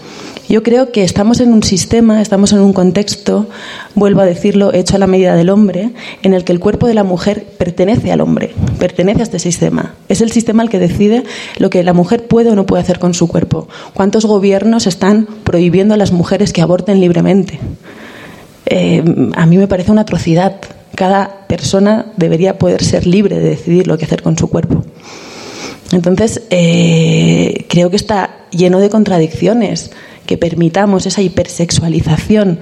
Yo 0.50 0.63
creo 0.63 0.92
que 0.92 1.04
estamos 1.04 1.39
en 1.39 1.54
un 1.54 1.62
sistema, 1.62 2.20
estamos 2.20 2.52
en 2.52 2.62
un 2.62 2.74
contexto, 2.74 3.46
vuelvo 3.94 4.22
a 4.22 4.26
decirlo, 4.26 4.74
hecho 4.74 4.96
a 4.96 4.98
la 4.98 5.06
medida 5.06 5.36
del 5.36 5.52
hombre, 5.52 5.92
en 6.24 6.34
el 6.34 6.44
que 6.46 6.52
el 6.52 6.60
cuerpo 6.60 6.88
de 6.88 6.96
la 6.96 7.04
mujer 7.04 7.46
pertenece 7.60 8.12
al 8.12 8.22
hombre, 8.22 8.56
pertenece 8.80 9.20
a 9.20 9.24
este 9.24 9.38
sistema. 9.38 9.94
Es 10.08 10.22
el 10.22 10.32
sistema 10.32 10.63
el 10.63 10.70
que 10.70 10.80
decide 10.80 11.24
lo 11.60 11.70
que 11.70 11.84
la 11.84 11.94
mujer 11.94 12.26
puede 12.26 12.50
o 12.50 12.56
no 12.56 12.65
puede 12.65 12.82
hacer 12.82 12.98
con 12.98 13.13
su 13.13 13.28
cuerpo. 13.28 13.68
¿Cuántos 13.94 14.26
gobiernos 14.26 14.88
están 14.88 15.28
prohibiendo 15.44 15.94
a 15.94 15.98
las 15.98 16.12
mujeres 16.12 16.54
que 16.54 16.63
aborten 16.63 17.00
libremente? 17.00 17.60
Eh, 18.65 19.04
a 19.36 19.46
mí 19.46 19.60
me 19.60 19.68
parece 19.68 19.92
una 19.92 20.02
atrocidad. 20.02 20.56
Cada 21.00 21.48
persona 21.48 22.08
debería 22.18 22.58
poder 22.58 22.84
ser 22.84 23.08
libre 23.08 23.40
de 23.40 23.52
decidir 23.52 23.88
lo 23.88 23.98
que 23.98 24.04
hacer 24.04 24.22
con 24.22 24.38
su 24.38 24.50
cuerpo. 24.50 24.84
Entonces, 25.94 26.42
eh, 26.50 27.66
creo 27.70 27.90
que 27.90 27.96
está 27.96 28.32
lleno 28.52 28.82
de 28.82 28.90
contradicciones 28.90 29.92
que 30.26 30.38
permitamos 30.38 31.06
esa 31.06 31.22
hipersexualización, 31.22 32.60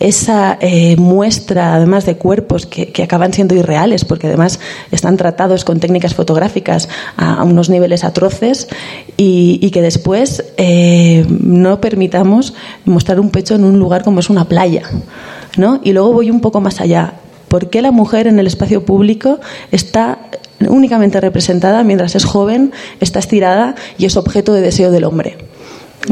esa 0.00 0.58
eh, 0.60 0.96
muestra 0.98 1.76
además 1.76 2.04
de 2.04 2.18
cuerpos 2.18 2.66
que, 2.66 2.92
acaban 3.02 3.32
siendo 3.32 3.54
irreales, 3.54 4.04
porque 4.04 4.26
además 4.26 4.60
están 4.90 5.16
tratados 5.16 5.64
con 5.64 5.80
técnicas 5.80 6.14
fotográficas 6.14 6.90
a, 7.16 7.42
unos 7.42 7.70
niveles 7.70 8.04
atroces 8.04 8.68
y, 9.16 9.70
que 9.70 9.80
después 9.80 10.44
eh, 10.58 11.24
no 11.26 11.80
permitamos 11.80 12.52
mostrar 12.84 13.18
un 13.18 13.30
pecho 13.30 13.54
en 13.54 13.64
un 13.64 13.78
lugar 13.78 14.04
como 14.04 14.20
es 14.20 14.28
una 14.28 14.44
playa. 14.44 14.82
¿no? 15.56 15.80
Y 15.82 15.94
luego 15.94 16.12
voy 16.12 16.30
un 16.30 16.42
poco 16.42 16.60
más 16.60 16.82
allá. 16.82 17.14
¿Por 17.48 17.70
qué 17.70 17.82
la 17.82 17.90
mujer 17.90 18.26
en 18.26 18.38
el 18.38 18.46
espacio 18.46 18.84
público 18.84 19.40
está 19.72 20.18
únicamente 20.66 21.20
representada 21.20 21.84
mientras 21.84 22.14
es 22.14 22.24
joven, 22.24 22.72
está 23.00 23.18
estirada 23.18 23.74
y 23.96 24.06
es 24.06 24.16
objeto 24.16 24.52
de 24.52 24.60
deseo 24.60 24.90
del 24.90 25.04
hombre. 25.04 25.36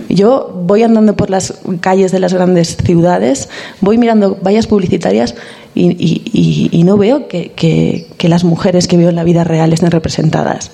Yo 0.08 0.52
voy 0.64 0.82
andando 0.82 1.16
por 1.16 1.30
las 1.30 1.54
calles 1.80 2.12
de 2.12 2.20
las 2.20 2.32
grandes 2.34 2.76
ciudades, 2.76 3.48
voy 3.80 3.98
mirando 3.98 4.36
vallas 4.42 4.66
publicitarias 4.66 5.34
y, 5.74 6.82
no 6.84 6.96
veo 6.96 7.28
que, 7.28 8.06
las 8.20 8.44
mujeres 8.44 8.88
que 8.88 8.96
veo 8.96 9.10
en 9.10 9.16
la 9.16 9.24
vida 9.24 9.44
real 9.44 9.72
estén 9.72 9.90
representadas. 9.90 10.70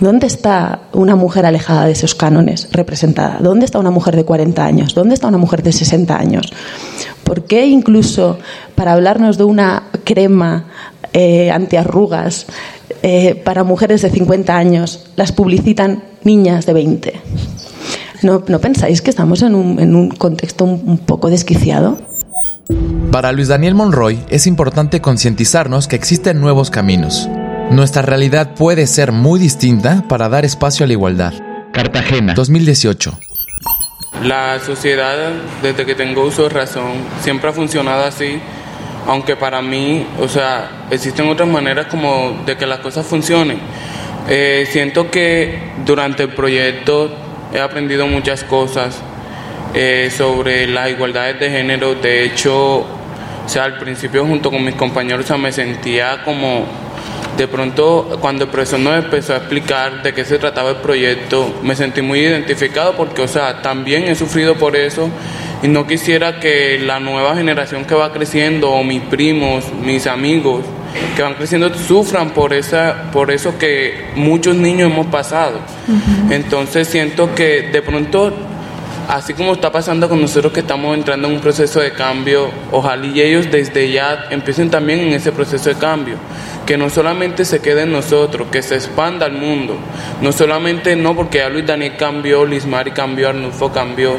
¿Dónde 0.00 0.26
está 0.26 0.80
una 0.92 1.16
mujer 1.16 1.46
alejada 1.46 1.86
de 1.86 1.92
esos 1.92 2.14
cánones 2.14 2.68
representada? 2.72 3.38
¿Dónde 3.40 3.66
está 3.66 3.78
una 3.78 3.90
mujer 3.90 4.16
de 4.16 4.24
40 4.24 4.64
años? 4.64 4.94
¿Dónde 4.94 5.14
está 5.14 5.28
una 5.28 5.38
mujer 5.38 5.62
de 5.62 5.72
60 5.72 6.16
años? 6.16 6.52
¿Por 7.24 7.44
qué 7.44 7.66
incluso 7.66 8.38
para 8.74 8.92
hablarnos 8.92 9.38
de 9.38 9.44
una 9.44 9.84
crema 10.04 10.66
eh, 11.12 11.50
antiarrugas 11.52 12.46
eh, 13.02 13.34
para 13.34 13.64
mujeres 13.64 14.02
de 14.02 14.10
50 14.10 14.56
años 14.56 15.06
las 15.14 15.30
publicitan 15.30 16.02
niñas 16.24 16.66
de 16.66 16.72
20. 16.72 17.12
¿No, 18.24 18.42
pensáis 18.42 19.02
que 19.02 19.10
estamos 19.10 19.42
en 19.42 19.54
un, 19.54 20.08
contexto 20.08 20.64
un, 20.64 20.96
poco 20.96 21.28
desquiciado? 21.28 21.98
Para 23.12 23.32
Luis 23.32 23.48
Daniel 23.48 23.74
Monroy 23.74 24.18
es 24.30 24.46
importante 24.46 25.02
concientizarnos 25.02 25.88
que 25.88 25.96
existen 25.96 26.40
nuevos 26.40 26.70
caminos. 26.70 27.28
Nuestra 27.70 28.00
realidad 28.00 28.54
puede 28.54 28.86
ser 28.86 29.12
muy 29.12 29.38
distinta 29.38 30.04
para 30.08 30.30
dar 30.30 30.46
espacio 30.46 30.84
a 30.84 30.86
la 30.86 30.94
igualdad. 30.94 31.34
Cartagena. 31.72 32.32
2018. 32.32 33.18
La 34.22 34.58
sociedad, 34.58 35.32
desde 35.62 35.84
que 35.84 35.94
tengo 35.94 36.24
uso 36.24 36.44
de 36.44 36.48
razón, 36.48 36.92
siempre 37.22 37.50
ha 37.50 37.52
funcionado 37.52 38.04
así 38.04 38.40
aunque 39.06 39.36
para 39.36 39.60
mí, 39.60 40.06
o 40.18 40.28
sea, 40.28 40.86
existen 40.90 41.28
otras 41.28 41.46
maneras 41.46 41.88
como 41.88 42.42
de 42.46 42.56
que 42.56 42.66
las 42.66 42.78
cosas 42.78 43.06
funcionen. 43.06 43.58
Eh, 44.28 44.66
siento 44.70 45.10
que 45.10 45.72
durante 45.84 46.22
el 46.22 46.30
proyecto 46.30 47.23
he 47.52 47.60
aprendido 47.60 48.06
muchas 48.06 48.44
cosas 48.44 49.00
eh, 49.74 50.10
sobre 50.16 50.66
las 50.66 50.90
igualdades 50.90 51.40
de 51.40 51.50
género. 51.50 51.94
De 51.94 52.24
hecho, 52.24 52.86
sea, 53.46 53.64
al 53.64 53.78
principio 53.78 54.24
junto 54.24 54.50
con 54.50 54.64
mis 54.64 54.74
compañeros 54.74 55.26
me 55.38 55.52
sentía 55.52 56.22
como 56.24 56.66
De 57.36 57.48
pronto, 57.48 58.16
cuando 58.20 58.44
el 58.44 58.50
profesor 58.50 58.78
nos 58.78 58.96
empezó 59.04 59.34
a 59.34 59.38
explicar 59.38 60.04
de 60.04 60.14
qué 60.14 60.24
se 60.24 60.38
trataba 60.38 60.70
el 60.70 60.76
proyecto, 60.76 61.52
me 61.64 61.74
sentí 61.74 62.00
muy 62.00 62.20
identificado 62.20 62.96
porque, 62.96 63.22
o 63.22 63.26
sea, 63.26 63.60
también 63.60 64.04
he 64.04 64.14
sufrido 64.14 64.54
por 64.54 64.76
eso 64.76 65.10
y 65.60 65.66
no 65.66 65.84
quisiera 65.84 66.38
que 66.38 66.78
la 66.78 67.00
nueva 67.00 67.34
generación 67.34 67.86
que 67.86 67.96
va 67.96 68.12
creciendo, 68.12 68.70
o 68.70 68.84
mis 68.84 69.02
primos, 69.02 69.64
mis 69.82 70.06
amigos, 70.06 70.64
que 71.16 71.22
van 71.22 71.34
creciendo, 71.34 71.72
sufran 71.74 72.30
por, 72.30 72.52
esa, 72.52 73.10
por 73.12 73.30
eso 73.30 73.56
que 73.58 74.10
muchos 74.16 74.56
niños 74.56 74.90
hemos 74.90 75.06
pasado. 75.06 75.60
Entonces 76.30 76.88
siento 76.88 77.34
que 77.34 77.62
de 77.72 77.82
pronto 77.82 78.32
así 79.08 79.34
como 79.34 79.52
está 79.52 79.70
pasando 79.70 80.08
con 80.08 80.20
nosotros 80.20 80.52
que 80.52 80.60
estamos 80.60 80.96
entrando 80.96 81.28
en 81.28 81.34
un 81.34 81.40
proceso 81.40 81.80
de 81.80 81.92
cambio, 81.92 82.50
ojalá 82.70 83.06
y 83.06 83.20
ellos 83.20 83.50
desde 83.50 83.90
ya 83.90 84.26
empiecen 84.30 84.70
también 84.70 85.00
en 85.00 85.12
ese 85.12 85.32
proceso 85.32 85.68
de 85.68 85.76
cambio, 85.76 86.16
que 86.66 86.76
no 86.76 86.88
solamente 86.90 87.44
se 87.44 87.60
quede 87.60 87.82
en 87.82 87.92
nosotros, 87.92 88.48
que 88.50 88.62
se 88.62 88.76
expanda 88.76 89.26
al 89.26 89.32
mundo, 89.32 89.76
no 90.20 90.32
solamente 90.32 90.96
no 90.96 91.14
porque 91.14 91.38
ya 91.38 91.48
Luis 91.48 91.66
Daniel 91.66 91.94
cambió, 91.98 92.44
Liz 92.44 92.66
Mari 92.66 92.92
cambió, 92.92 93.28
Arnulfo 93.28 93.72
cambió, 93.72 94.16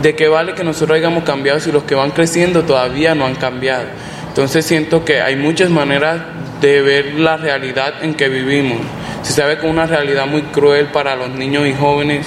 de 0.00 0.14
qué 0.14 0.28
vale 0.28 0.54
que 0.54 0.64
nosotros 0.64 0.96
hayamos 0.96 1.24
cambiado 1.24 1.60
si 1.60 1.70
los 1.70 1.84
que 1.84 1.94
van 1.94 2.10
creciendo 2.10 2.62
todavía 2.62 3.14
no 3.14 3.26
han 3.26 3.34
cambiado. 3.34 3.86
Entonces 4.32 4.64
siento 4.64 5.04
que 5.04 5.20
hay 5.20 5.36
muchas 5.36 5.70
maneras 5.70 6.20
de 6.60 6.80
ver 6.80 7.14
la 7.14 7.36
realidad 7.36 8.02
en 8.02 8.14
que 8.14 8.28
vivimos. 8.28 8.78
Se 9.22 9.32
sabe 9.32 9.58
que 9.58 9.66
es 9.66 9.72
una 9.72 9.86
realidad 9.86 10.26
muy 10.26 10.42
cruel 10.42 10.86
para 10.86 11.14
los 11.14 11.30
niños 11.30 11.66
y 11.66 11.74
jóvenes 11.74 12.26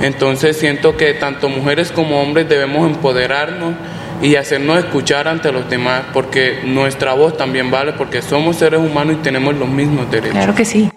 entonces 0.00 0.56
siento 0.56 0.96
que 0.96 1.12
tanto 1.14 1.48
mujeres 1.48 1.92
como 1.92 2.22
hombres 2.22 2.48
debemos 2.48 2.88
empoderarnos 2.88 3.74
y 4.22 4.36
hacernos 4.36 4.78
escuchar 4.78 5.28
ante 5.28 5.52
los 5.52 5.68
demás, 5.68 6.04
porque 6.12 6.60
nuestra 6.64 7.12
voz 7.12 7.36
también 7.36 7.70
vale, 7.70 7.92
porque 7.92 8.22
somos 8.22 8.56
seres 8.56 8.80
humanos 8.80 9.16
y 9.18 9.22
tenemos 9.22 9.54
los 9.54 9.68
mismos 9.68 10.10
derechos. 10.10 10.32
Claro 10.32 10.54
que 10.54 10.64
sí. 10.64 10.90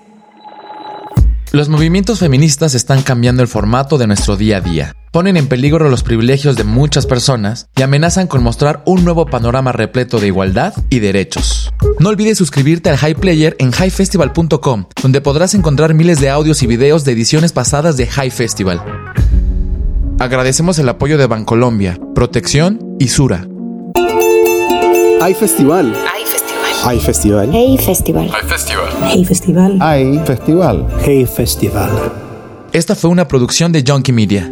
Los 1.56 1.70
movimientos 1.70 2.18
feministas 2.18 2.74
están 2.74 3.04
cambiando 3.04 3.44
el 3.44 3.48
formato 3.48 4.00
de 4.00 4.08
nuestro 4.08 4.36
día 4.36 4.58
a 4.58 4.62
día, 4.62 4.96
ponen 5.12 5.38
en 5.38 5.48
peligro 5.48 5.88
los 5.88 6.02
privilegios 6.02 6.56
de 6.56 6.64
muchas 6.64 7.06
personas 7.06 7.68
y 7.76 7.84
amenazan 7.84 8.26
con 8.26 8.42
mostrar 8.42 8.82
un 8.88 9.06
nuevo 9.06 9.28
panorama 9.28 9.72
repleto 9.72 10.20
de 10.20 10.26
igualdad 10.26 10.74
y 10.90 10.98
derechos. 10.98 11.72
No 12.00 12.10
olvides 12.10 12.40
suscribirte 12.40 12.90
al 12.90 12.98
High 12.98 13.14
Player 13.14 13.56
en 13.60 13.70
highfestival.com, 13.70 14.86
donde 15.00 15.22
podrás 15.22 15.54
encontrar 15.54 15.94
miles 15.94 16.20
de 16.20 16.32
audios 16.32 16.64
y 16.64 16.66
videos 16.66 17.06
de 17.06 17.12
ediciones 17.12 17.52
pasadas 17.52 17.98
de 17.98 18.08
High 18.08 18.32
Festival. 18.32 18.82
Agradecemos 20.18 20.80
el 20.80 20.90
apoyo 20.90 21.20
de 21.20 21.28
Bancolombia, 21.28 22.00
Protección 22.16 22.96
y 23.00 23.10
Sura. 23.10 23.48
Hay 25.22 25.36
festival. 25.36 25.96
Hay 26.12 26.23
festival. 27.00 27.50
Hay 27.54 27.78
festival. 27.78 28.30
Hay 28.34 28.48
festival. 28.48 28.90
Hay 29.04 29.26
festival. 29.26 29.78
Hay 29.82 30.20
festival. 30.26 30.88
Hay 31.06 31.26
festival. 31.26 31.90
Esta 32.74 32.96
fue 32.96 33.10
una 33.10 33.28
producción 33.28 33.72
de 33.72 33.84
Junkie 33.88 34.12
Media. 34.12 34.50